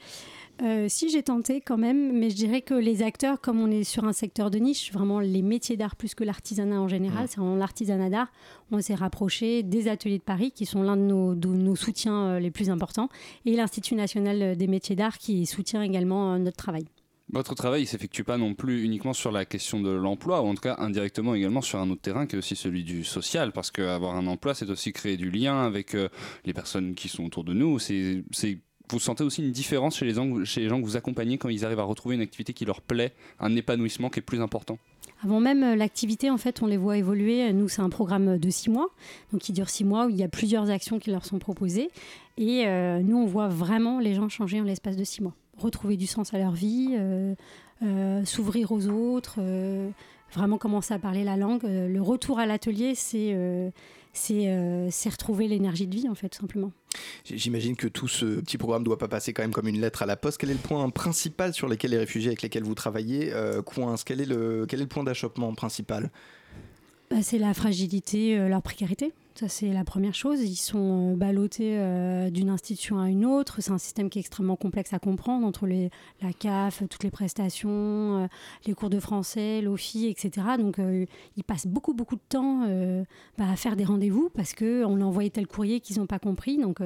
[0.63, 3.83] Euh, si j'ai tenté quand même, mais je dirais que les acteurs, comme on est
[3.83, 7.39] sur un secteur de niche, vraiment les métiers d'art plus que l'artisanat en général, c'est
[7.39, 8.31] vraiment l'artisanat d'art,
[8.71, 12.27] on s'est rapproché des ateliers de Paris qui sont l'un de nos, de nos soutiens
[12.27, 13.09] euh, les plus importants
[13.45, 16.85] et l'Institut national des métiers d'art qui soutient également euh, notre travail.
[17.33, 20.55] Votre travail ne s'effectue pas non plus uniquement sur la question de l'emploi, ou en
[20.55, 23.71] tout cas indirectement également sur un autre terrain qui est aussi celui du social, parce
[23.71, 26.09] qu'avoir un emploi, c'est aussi créer du lien avec euh,
[26.45, 27.79] les personnes qui sont autour de nous.
[27.79, 28.23] C'est,
[28.91, 31.85] vous sentez aussi une différence chez les, gens, que vous accompagnez quand ils arrivent à
[31.85, 34.79] retrouver une activité qui leur plaît, un épanouissement qui est plus important
[35.25, 37.53] avant même euh, l'activité, en fait, on les voit évoluer.
[37.53, 38.89] Nous, c'est un programme de six mois,
[39.33, 41.91] donc qui dure six mois, où il y a plusieurs actions qui leur sont proposées.
[42.39, 45.97] Et euh, nous, on voit vraiment les gens changer en l'espace de six mois retrouver
[45.97, 49.39] du sens à leur vie, euh, s'ouvrir aux autres,
[50.33, 51.63] vraiment commencer à parler la langue.
[51.63, 53.71] le retour à l'atelier, c'est
[55.11, 56.73] retrouver l'énergie de vie, en fait, tout simplement.
[57.25, 60.03] J'imagine que tout ce petit programme ne doit pas passer quand même comme une lettre
[60.03, 60.39] à la poste.
[60.39, 63.33] Quel est le point principal sur lequel les réfugiés avec lesquels vous travaillez
[63.65, 64.05] coincent?
[64.07, 66.11] Quel est, le, quel est le point d'achoppement principal?
[67.15, 69.13] Bah, C'est la fragilité, leur précarité.
[69.35, 70.43] Ça, c'est la première chose.
[70.43, 73.63] Ils sont euh, ballottés euh, d'une institution à une autre.
[73.63, 75.91] C'est un système qui est extrêmement complexe à comprendre entre les,
[76.21, 78.27] la CAF, toutes les prestations, euh,
[78.67, 80.47] les cours de français, l'OFI, etc.
[80.59, 80.79] Donc,
[81.37, 82.67] ils passent beaucoup, beaucoup de temps
[83.39, 86.59] bah, à faire des rendez-vous parce qu'on leur envoyé tel courrier qu'ils n'ont pas compris.
[86.59, 86.79] Donc,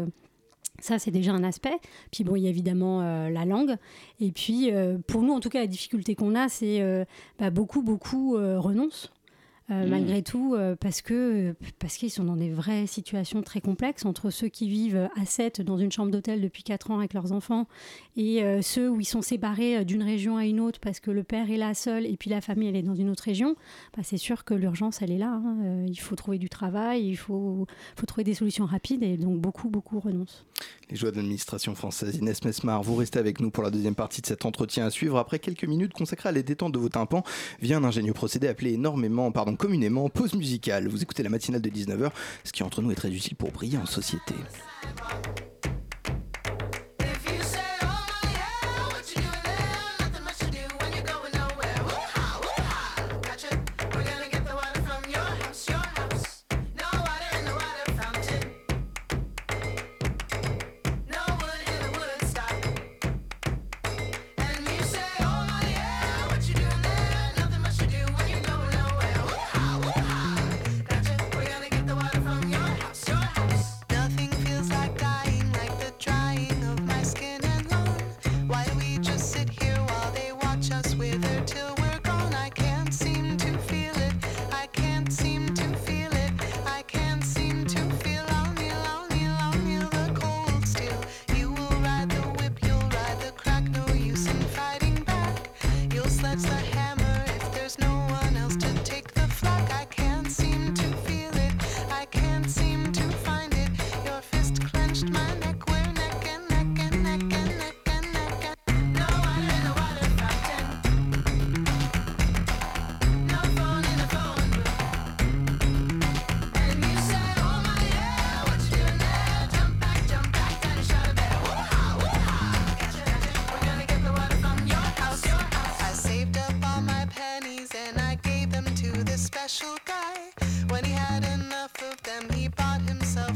[0.81, 1.77] ça, c'est déjà un aspect.
[2.13, 3.77] Puis bon, il y a évidemment la langue.
[4.21, 4.71] Et puis,
[5.07, 7.07] pour nous, en tout cas, la difficulté qu'on a, c'est
[7.39, 9.13] bah, beaucoup, beaucoup renoncent
[9.71, 9.89] euh, mm.
[9.89, 14.31] malgré tout, euh, parce que parce qu'ils sont dans des vraies situations très complexes entre
[14.31, 17.67] ceux qui vivent à 7 dans une chambre d'hôtel depuis 4 ans avec leurs enfants
[18.17, 21.25] et euh, ceux où ils sont séparés d'une région à une autre parce que le
[21.25, 23.57] père est là seul et puis la famille elle est dans une autre région.
[23.97, 25.41] Bah, c'est sûr que l'urgence elle est là.
[25.45, 25.85] Hein.
[25.89, 29.69] il faut trouver du travail, il faut, faut trouver des solutions rapides et donc beaucoup
[29.69, 30.47] beaucoup renoncent.
[30.89, 34.21] Les joies de l'administration française, Inès Mesmar, vous restez avec nous pour la deuxième partie
[34.21, 35.19] de cet entretien à suivre.
[35.19, 37.25] Après quelques minutes consacrées à la détente de vos tympans
[37.61, 40.89] via un ingénieux procédé appelé énormément, pardon, communément pause musicale.
[40.89, 42.11] Vous écoutez la matinale de 19h,
[42.45, 44.35] ce qui entre nous est très utile pour briller en société.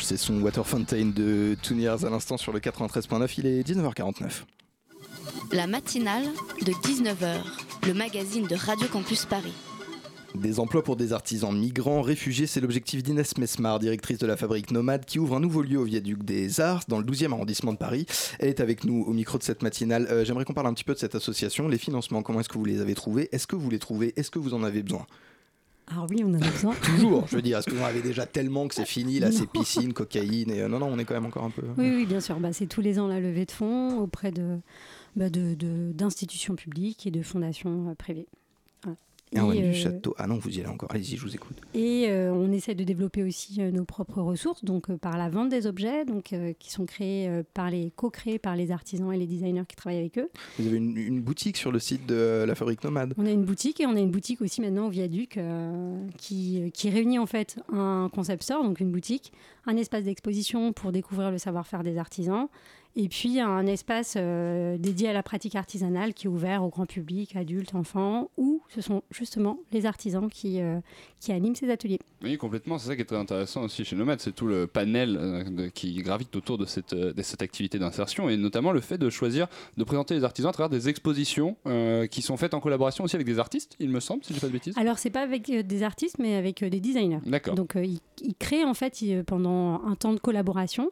[0.00, 4.44] c'est son Water Fountain de Years à l'instant sur le 93.9, il est 19h49.
[5.52, 6.24] La matinale
[6.64, 7.38] de 19h,
[7.86, 9.52] le magazine de Radio Campus Paris.
[10.34, 14.70] Des emplois pour des artisans migrants, réfugiés, c'est l'objectif d'Inès Mesmar, directrice de la fabrique
[14.70, 17.78] Nomade, qui ouvre un nouveau lieu au viaduc des Arts, dans le 12e arrondissement de
[17.78, 18.06] Paris.
[18.38, 20.06] Elle est avec nous au micro de cette matinale.
[20.10, 22.56] Euh, j'aimerais qu'on parle un petit peu de cette association, les financements, comment est-ce que
[22.56, 23.28] vous les avez trouvés?
[23.32, 24.14] Est-ce que vous les trouvez?
[24.16, 25.06] Est-ce que vous en avez besoin?
[25.88, 26.74] Alors oui, on en a besoin.
[26.82, 29.32] Toujours, je veux dire, est-ce que vous en avez déjà tellement que c'est fini, là,
[29.32, 31.62] c'est piscine, cocaïne, et euh, non, non, on est quand même encore un peu...
[31.76, 34.58] Oui, oui, bien sûr, bah, c'est tous les ans la levée de fonds auprès de,
[35.16, 38.28] bah, d'institutions publiques et de fondations euh, privées.
[39.36, 40.14] Erwan Et, du euh, Château.
[40.18, 40.90] Ah non, vous y allez encore.
[40.92, 41.56] Allez-y, je vous écoute.
[41.74, 45.48] Et euh, on essaie de développer aussi euh, nos propres ressources, donc par la vente
[45.48, 49.64] des objets, donc qui sont créés par les co-créés par les artisans et les designers
[49.68, 50.30] qui travaillent avec eux.
[50.58, 53.14] Vous avez une, une boutique sur le site de la Fabrique Nomade.
[53.16, 55.38] On a une boutique et on a une boutique aussi maintenant au Viaduc
[56.18, 59.32] qui, qui réunit en fait un concept store, donc une boutique,
[59.66, 62.48] un espace d'exposition pour découvrir le savoir-faire des artisans,
[62.94, 66.86] et puis un espace euh, dédié à la pratique artisanale qui est ouvert au grand
[66.86, 70.78] public, adultes, enfants, où ce sont justement les artisans qui, euh,
[71.20, 71.98] qui animent ces ateliers.
[72.22, 72.78] Oui, complètement.
[72.78, 75.66] C'est ça qui est très intéressant aussi chez Nomad, c'est tout le panel euh, de-
[75.68, 79.10] qui gravite autour de cette, euh, de cette activité d'insertion et notamment le fait de
[79.10, 79.46] choisir
[79.76, 83.16] de présenter les artisans à travers des expositions euh, qui sont faites en collaboration aussi
[83.16, 84.78] avec des artistes, il me semble, si je dis pas de bêtises.
[84.78, 87.20] Alors, c'est pas avec des artistes, mais avec des designers.
[87.26, 87.54] D'accord.
[87.54, 90.90] Donc, ils, ils créent en fait ils- pendant un temps de collaboration,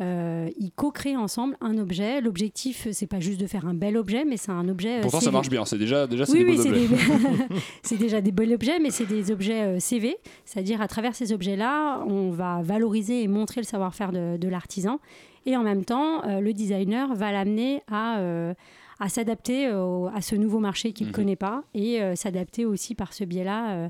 [0.00, 2.20] ils co-créent ensemble un objet.
[2.20, 4.98] L'objectif, euh, c'est pas juste de faire un bel objet, mais c'est un objet.
[4.98, 5.64] euh, Pourtant, ça marche bien.
[5.64, 6.86] C'est déjà, déjà oui, des oui, c'est objets.
[6.88, 6.96] des-
[7.82, 11.32] c'est déjà des beaux objets, mais c'est des objets euh, CV, c'est-à-dire à travers ces
[11.32, 15.00] objets-là, on va valoriser et montrer le savoir-faire de, de l'artisan,
[15.46, 18.54] et en même temps, euh, le designer va l'amener à, euh,
[19.00, 21.14] à s'adapter à ce nouveau marché qu'il ne Mhm.
[21.16, 23.88] connaît pas, et euh, s'adapter aussi par ce biais-là euh,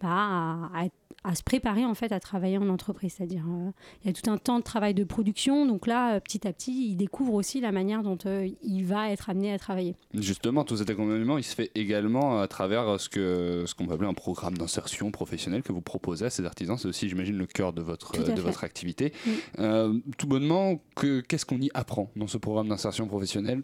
[0.00, 0.94] bah, à, à être-
[1.24, 3.70] à se préparer en fait à travailler en entreprise, c'est-à-dire euh,
[4.02, 6.52] il y a tout un temps de travail de production, donc là, euh, petit à
[6.52, 9.94] petit, il découvre aussi la manière dont euh, il va être amené à travailler.
[10.14, 13.94] Justement, tout cet accompagnement, il se fait également à travers ce que ce qu'on peut
[13.94, 16.76] appeler un programme d'insertion professionnelle que vous proposez à ces artisans.
[16.76, 18.40] C'est aussi, j'imagine, le cœur de votre de fait.
[18.40, 19.12] votre activité.
[19.26, 20.02] Oui.
[20.18, 23.62] Tout bonnement, que- qu'est-ce qu'on y apprend dans ce programme d'insertion professionnelle?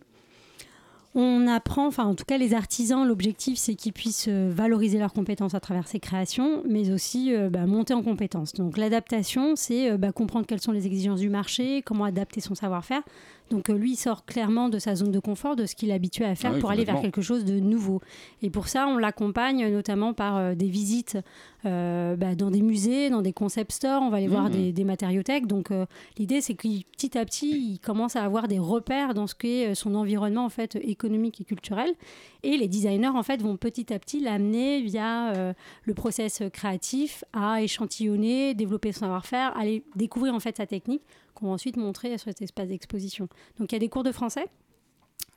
[1.14, 5.14] On apprend, enfin en tout cas les artisans, l'objectif c'est qu'ils puissent euh, valoriser leurs
[5.14, 8.52] compétences à travers ces créations, mais aussi euh, bah, monter en compétences.
[8.52, 12.54] Donc l'adaptation, c'est euh, bah, comprendre quelles sont les exigences du marché, comment adapter son
[12.54, 13.02] savoir-faire.
[13.50, 15.94] Donc euh, lui, il sort clairement de sa zone de confort, de ce qu'il est
[15.94, 18.00] habitué à faire Ah oui, pour aller vers quelque chose de nouveau.
[18.42, 21.16] Et pour ça, on l'accompagne notamment par euh, des visites
[21.64, 24.50] euh, bah, dans des musées, dans des concept stores, on va aller voir Mhm.
[24.52, 25.46] des, des matériothèques.
[25.46, 25.86] Donc euh,
[26.18, 29.68] l'idée, c'est qu'il petit à petit, il commence à avoir des repères dans ce qu'est
[29.70, 31.90] euh, son environnement en fait économique et culturel.
[32.44, 37.24] Et les designers en fait vont petit à petit l'amener via euh, le process créatif
[37.32, 41.02] à échantillonner, développer son savoir-faire, aller découvrir en fait sa technique
[41.38, 43.28] qu'on va ensuite montrer sur cet espace d'exposition.
[43.58, 44.46] Donc il y a des cours de français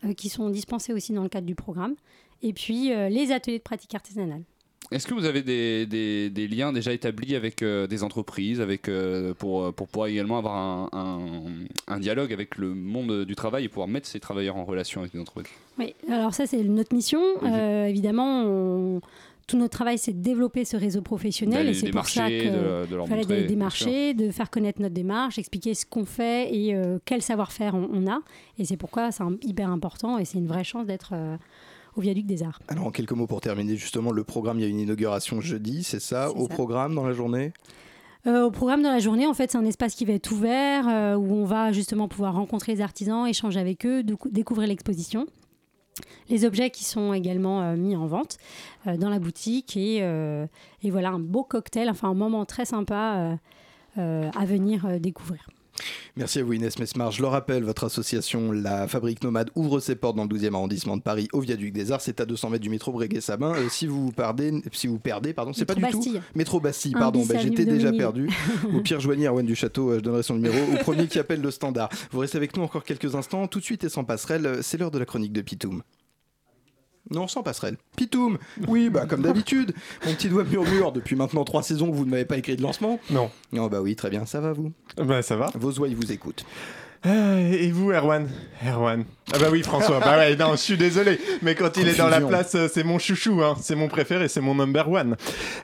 [0.05, 1.95] euh, qui sont dispensés aussi dans le cadre du programme.
[2.41, 4.41] Et puis euh, les ateliers de pratique artisanale.
[4.91, 8.89] Est-ce que vous avez des, des- des liens déjà établis avec euh, des entreprises, avec,
[8.89, 13.63] euh, pour, pour pouvoir également avoir un, un- un dialogue avec le monde du travail
[13.63, 15.53] et pouvoir mettre ces travailleurs en relation avec des entreprises?
[15.79, 17.21] Oui, alors ça c'est notre mission.
[17.43, 19.01] Euh, évidemment, on-
[19.47, 22.95] tout notre travail c'est de développer ce réseau professionnel et c'est pour ça de- de
[22.95, 26.99] leur fallait des, démarcher, de faire connaître notre démarche, expliquer ce qu'on fait et euh,
[27.05, 28.19] quel savoir-faire on, on a.
[28.57, 31.35] Et c'est pourquoi c'est hyper important et c'est une vraie chance d'être euh,
[31.97, 32.59] au viaduc des arts.
[32.69, 35.83] Alors, en quelques mots pour terminer, justement, le programme, il y a une inauguration jeudi,
[35.83, 36.53] c'est ça Au ça.
[36.53, 37.51] programme dans la journée?
[38.27, 40.87] Euh, au programme dans la journée, en fait, c'est un espace qui va être ouvert
[40.87, 45.25] euh, où on va justement pouvoir rencontrer les artisans, échanger avec eux, décou- découvrir l'exposition.
[46.29, 48.37] Les objets qui sont également euh, mis en vente
[48.87, 50.47] euh, dans la boutique et, euh,
[50.83, 53.37] et voilà un beau cocktail, enfin un moment très sympa
[53.97, 55.45] à venir découvrir.
[56.15, 57.11] Merci à vous Inès Mesmar.
[57.11, 60.97] Je le rappelle, votre association La Fabrique Nomade ouvre ses portes dans le 12e arrondissement
[60.97, 62.01] de Paris au Viaduc des Arts.
[62.01, 63.53] C'est à 200 mètres du métro Breguet-Sabin.
[63.55, 66.13] Euh, si vous perdez, si vous perdez, pardon, c'est pas du Bastille.
[66.13, 66.91] tout métro Bastille.
[66.93, 68.29] Pardon, bah, avenue j'étais déjà perdu.
[68.73, 69.89] Au pire, joignez Erwan du Château.
[69.91, 71.89] euh, Je donnerai son numéro au premier qui appelle le standard.
[72.11, 73.47] Vous restez avec nous encore quelques instants.
[73.47, 75.81] Tout de suite et sans passerelle, c'est l'heure de la chronique de Pitoum.
[77.09, 77.77] Non, sans passerelle.
[77.97, 78.37] Pitoum
[78.67, 79.73] Oui, bah comme d'habitude.
[80.05, 82.61] Mon petit doigt murmure depuis maintenant trois saisons que vous ne m'avez pas écrit de
[82.61, 82.99] lancement.
[83.09, 83.29] Non.
[83.51, 84.25] Non, bah oui, très bien.
[84.25, 84.71] Ça va vous?
[84.97, 85.51] Bah ça va.
[85.55, 86.45] Vos oies, ils vous écoutent.
[87.03, 88.27] Et vous, Erwan?
[88.63, 89.05] Erwan.
[89.33, 89.99] Ah bah oui, François.
[89.99, 91.19] bah ouais, non, je suis désolé.
[91.41, 93.55] Mais quand il est dans la place, euh, c'est mon chouchou, hein.
[93.59, 95.15] C'est mon préféré, c'est mon number one.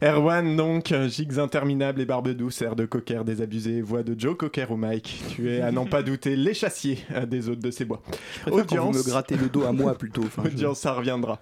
[0.01, 4.35] Erwan, donc, euh, gigs interminables et barbe douce, air de cocker désabusé, voix de Joe
[4.35, 5.21] Cocker au mic.
[5.29, 8.01] Tu es, à n'en pas douter, l'échassier euh, des hôtes de ces bois.
[8.45, 10.23] Je préfère quand vous me grattez le dos à moi plutôt.
[10.23, 11.39] Enfin, je- Audience, ça reviendra.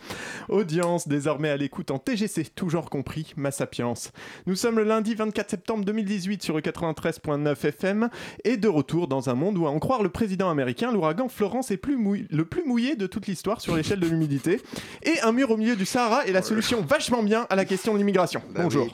[0.49, 4.11] Audience, désormais à l'écoute en TGC, toujours compris, ma sapience.
[4.45, 8.09] Nous sommes le lundi 24 septembre 2018 sur le 93.9 FM
[8.43, 11.69] et de retour dans un monde où, à en croire le président américain, l'ouragan Florence
[11.69, 14.59] est plus mouillé- le plus mouillé de toute l'histoire sur l'échelle de l'humidité.
[15.03, 17.93] Et un mur au milieu du Sahara est la solution vachement bien à la question
[17.93, 18.41] de l'immigration.
[18.55, 18.85] Bah Bonjour.
[18.87, 18.91] oui.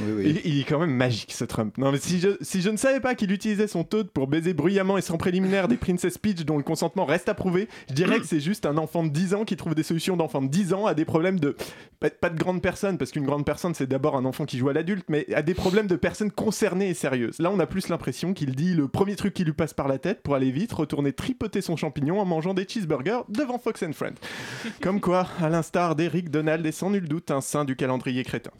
[0.00, 0.40] Oui, oui.
[0.44, 1.76] Il, il est quand même magique ce Trump.
[1.78, 4.52] Non mais si je, si je ne savais pas qu'il utilisait son toad pour baiser
[4.54, 8.18] bruyamment et sans préliminaire des Princess Peach dont le consentement reste à prouver, je dirais
[8.18, 10.72] que c'est juste un enfant de 10 ans qui trouve des solutions d'enfant de 10
[10.72, 11.54] ans à des problèmes de...
[12.00, 14.68] Pas, pas de grande personne, parce qu'une grande personne c'est d'abord un enfant qui joue
[14.70, 17.38] à l'adulte, mais à des problèmes de personnes concernées et sérieuses.
[17.38, 19.98] Là on a plus l'impression qu'il dit le premier truc qui lui passe par la
[19.98, 23.82] tête pour pour aller vite, retourner tripoter son champignon en mangeant des cheeseburgers devant Fox
[23.82, 24.14] and Friends.
[24.80, 28.50] Comme quoi, à l'instar d'Eric Donald est sans nul doute un saint du calendrier crétin.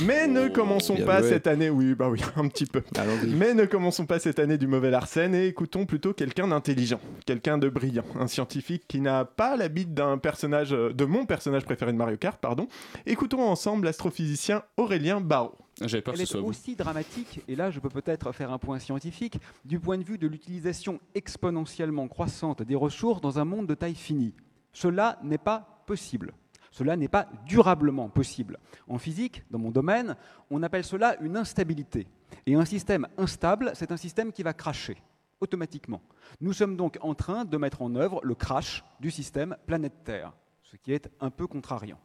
[0.00, 1.28] Mais ne commençons bien pas joué.
[1.28, 2.82] cette année, oui, bah oui, un petit peu.
[3.26, 7.58] Mais ne commençons pas cette année du mauvais Larsen et écoutons plutôt quelqu'un d'intelligent, quelqu'un
[7.58, 11.66] de brillant, un scientifique qui n'a pas la bite d'un personnage, euh, de mon personnage
[11.66, 12.68] préféré de Mario Kart, pardon.
[13.04, 15.61] Écoutons ensemble l'astrophysicien Aurélien Barraud.
[15.80, 19.80] J'avais Elle est aussi dramatique, et là je peux peut-être faire un point scientifique, du
[19.80, 24.34] point de vue de l'utilisation exponentiellement croissante des ressources dans un monde de taille finie.
[24.72, 26.34] Cela n'est pas possible.
[26.70, 28.58] Cela n'est pas durablement possible.
[28.88, 30.16] En physique, dans mon domaine,
[30.50, 32.06] on appelle cela une instabilité.
[32.46, 34.96] Et un système instable, c'est un système qui va cracher
[35.40, 36.00] automatiquement.
[36.40, 40.32] Nous sommes donc en train de mettre en œuvre le crash du système planète Terre,
[40.62, 41.98] ce qui est un peu contrariant.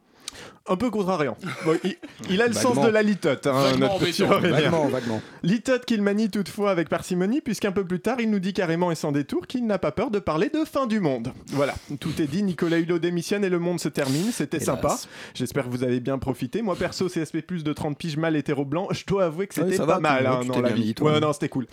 [0.69, 1.37] Un peu contrariant.
[1.65, 1.95] Bon, il,
[2.29, 2.75] il a le Vaguement.
[2.75, 4.37] sens de la litote, hein, Vaguement notre.
[4.49, 5.21] Vaguement, vaguement.
[5.43, 8.95] Litote qu'il manie toutefois avec parcimonie, puisqu'un peu plus tard, il nous dit carrément et
[8.95, 11.31] sans détour qu'il n'a pas peur de parler de fin du monde.
[11.47, 12.43] Voilà, tout est dit.
[12.43, 14.31] Nicolas Hulot démissionne et le monde se termine.
[14.31, 14.97] C'était sympa.
[15.33, 16.61] J'espère que vous avez bien profité.
[16.61, 19.77] Moi, perso, CSP, de 30 piges mal hétéro blanc, je dois avouer que Ouais, c'était
[19.77, 20.93] ça pas va, mal tu- hein, la vie.
[20.93, 21.13] toi.
[21.13, 21.65] Ouais, non, c'était cool.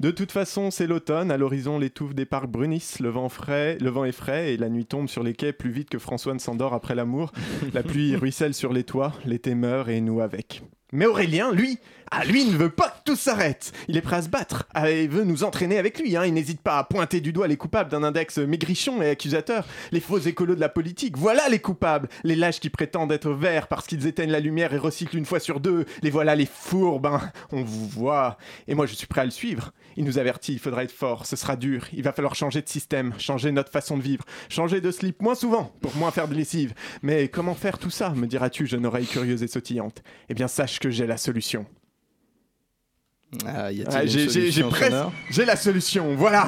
[0.00, 1.30] De toute façon, c'est l'automne.
[1.30, 3.00] À l'horizon, l'étouffe des parcs brunissent.
[3.00, 5.70] Le vent, frais, le vent est frais et la nuit tombe sur les quais plus
[5.70, 7.32] vite que François ne s'endort après l'amour.
[7.72, 9.12] La pluie ruisselle sur les toits.
[9.24, 10.64] L'été meurt et nous avec.
[10.90, 11.78] Mais Aurélien, lui,
[12.16, 13.72] ah, lui, ne veut pas que tout s'arrête.
[13.88, 14.68] Il est prêt à se battre.
[14.74, 16.16] Ah, il veut nous entraîner avec lui.
[16.16, 16.24] hein.
[16.24, 19.66] Il n'hésite pas à pointer du doigt les coupables d'un index maigrichon et accusateur.
[19.92, 21.16] Les faux écolos de la politique.
[21.16, 22.08] Voilà les coupables.
[22.22, 25.40] Les lâches qui prétendent être verts parce qu'ils éteignent la lumière et recyclent une fois
[25.40, 25.84] sur deux.
[26.02, 27.06] Les voilà les fourbes.
[27.06, 27.32] hein.
[27.52, 28.38] On vous voit.
[28.68, 29.72] Et moi, je suis prêt à le suivre.
[29.96, 31.26] Il nous avertit, il faudra être fort.
[31.26, 31.86] Ce sera dur.
[31.92, 35.34] Il va falloir changer de système, changer notre façon de vivre, changer de slip moins
[35.34, 36.74] souvent pour moins faire de lessive.
[37.02, 40.02] Mais comment faire tout ça, me diras-tu, jeune oreille curieuse et sautillante?
[40.28, 41.66] Eh bien, sache que j'ai la solution.
[43.46, 44.06] Ah, Ah,
[45.30, 46.46] j'ai- la solution, voilà.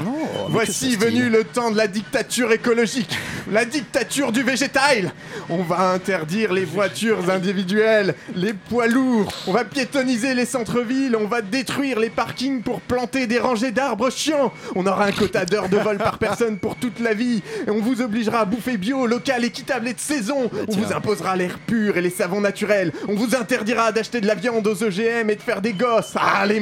[0.49, 3.17] Voici venu le temps de la dictature écologique,
[3.51, 5.13] la dictature du végétal.
[5.49, 11.27] On va interdire les voitures individuelles, les poids lourds, on va piétoniser les centres-villes, on
[11.27, 14.53] va détruire les parkings pour planter des rangées d'arbres chiants.
[14.75, 17.81] On aura un quota d'heures de vol par personne pour toute la vie, et on
[17.81, 20.51] vous obligera à bouffer bio, local, équitable et de saison.
[20.69, 22.93] on vous imposera l'air pur et les savons naturels.
[23.09, 26.13] On vous interdira d'acheter de la viande aux OGM et de faire des gosses.
[26.17, 26.61] Ah, les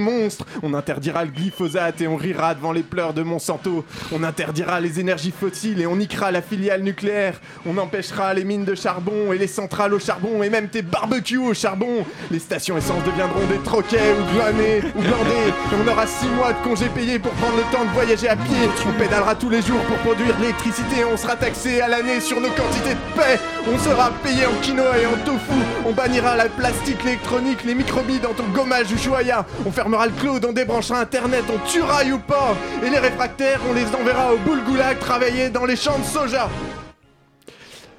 [0.63, 3.85] On interdira le glyphosate et on rira devant les pleurs de Monsanto.
[4.13, 7.41] On interdira les énergies fossiles et on niquera la filiale nucléaire.
[7.67, 11.39] On empêchera les mines de charbon et les centrales au charbon et même tes barbecues
[11.39, 12.05] au charbon.
[12.31, 15.53] Les stations essence deviendront des troquets ou glanés ou glandés.
[15.73, 18.69] On aura 6 mois de congés payés pour prendre le temps de voyager à pied.
[18.87, 21.05] On pédalera tous les jours pour produire l'électricité.
[21.05, 23.39] On sera taxé à l'année sur nos quantités de paix.
[23.73, 25.59] On sera payé en quinoa et en tofu.
[25.87, 29.47] On bannira la plastique, l'électronique, les microbilles dans ton gommage Ushuaïa.
[29.67, 32.57] On on débranchera internet, on tuera YouPorn.
[32.85, 36.49] Et les réfractaires, on les enverra au Boulgoulag travailler dans les champs de soja.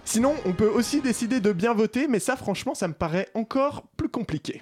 [0.04, 3.84] Sinon, on peut aussi décider de bien voter, mais ça, franchement, ça me paraît encore
[3.98, 4.62] plus compliqué.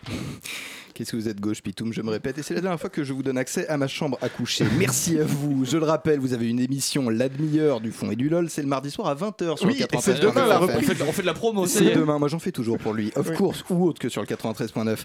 [0.94, 2.38] Qu'est-ce que vous êtes gauche, Pitoum, je me répète.
[2.38, 4.66] Et c'est la dernière fois que je vous donne accès à ma chambre à coucher.
[4.78, 5.66] Merci à vous.
[5.66, 8.50] Je le rappelle, vous avez une émission, La demi-heure du fond et du LOL.
[8.50, 10.02] C'est le mardi soir à 20h sur Oui, le et 93.9.
[10.02, 10.90] c'est demain la reprise.
[10.90, 11.96] On fait, on fait de la promo, C'est est.
[11.96, 14.98] demain, moi j'en fais toujours pour lui, of course, ou autre que sur le 93.9.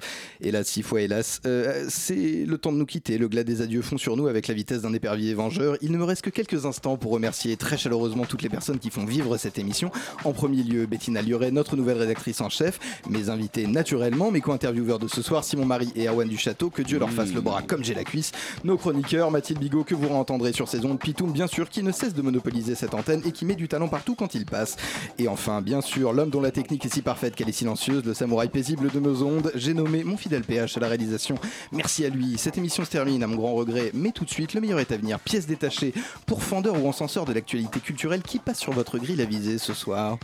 [0.42, 1.40] Hélas, six fois hélas.
[1.46, 4.48] Euh, c'est le temps de nous quitter, le glas des adieux fond sur nous avec
[4.48, 5.76] la vitesse d'un épervier vengeur.
[5.80, 8.90] Il ne me reste que quelques instants pour remercier très chaleureusement toutes les personnes qui
[8.90, 9.90] font vivre cette émission.
[10.24, 12.78] En premier lieu, Bettina Liuret, notre nouvelle rédactrice en chef,
[13.08, 16.98] mes invités naturellement, mes co-intervieweurs de ce soir, Simon Marie et Erwan Duchâteau, que Dieu
[16.98, 18.32] leur fasse le bras comme j'ai la cuisse,
[18.64, 21.92] nos chroniqueurs, Mathilde Bigot, que vous entendrez sur saison de Pitoum, bien sûr, qui ne
[21.92, 24.76] cesse de monopoliser cette antenne et qui met du talent partout quand il passe.
[25.18, 28.14] Et enfin, bien sûr, l'homme dont la technique est si parfaite qu'elle est silencieuse, le
[28.14, 31.36] samouraï paisible de nos ondes, j'ai nommé mon fidèle PH à la réalisation.
[31.72, 32.38] Merci à lui.
[32.38, 34.92] Cette émission se termine à mon grand regret, mais tout de suite, le meilleur est
[34.92, 35.18] à venir.
[35.20, 35.92] Pièce détachée
[36.26, 39.74] pour fendeur ou encenseur de l'actualité culturelle qui passe sur votre grille à viser ce
[39.74, 40.18] soir.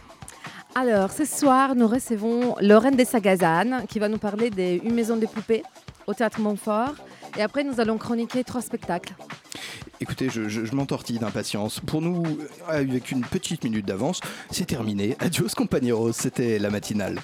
[0.74, 5.16] Alors, ce soir, nous recevons Lorraine de Sagazane qui va nous parler des Une maison
[5.16, 5.62] des poupées
[6.06, 6.94] au Théâtre Montfort.
[7.38, 9.14] Et après, nous allons chroniquer trois spectacles.
[10.00, 11.80] Écoutez, je, je- m'entortille d'impatience.
[11.80, 12.24] Pour nous,
[12.68, 14.20] avec une petite minute d'avance,
[14.50, 15.16] c'est terminé.
[15.20, 16.12] Adios, compañeros.
[16.12, 17.20] C'était la matinale.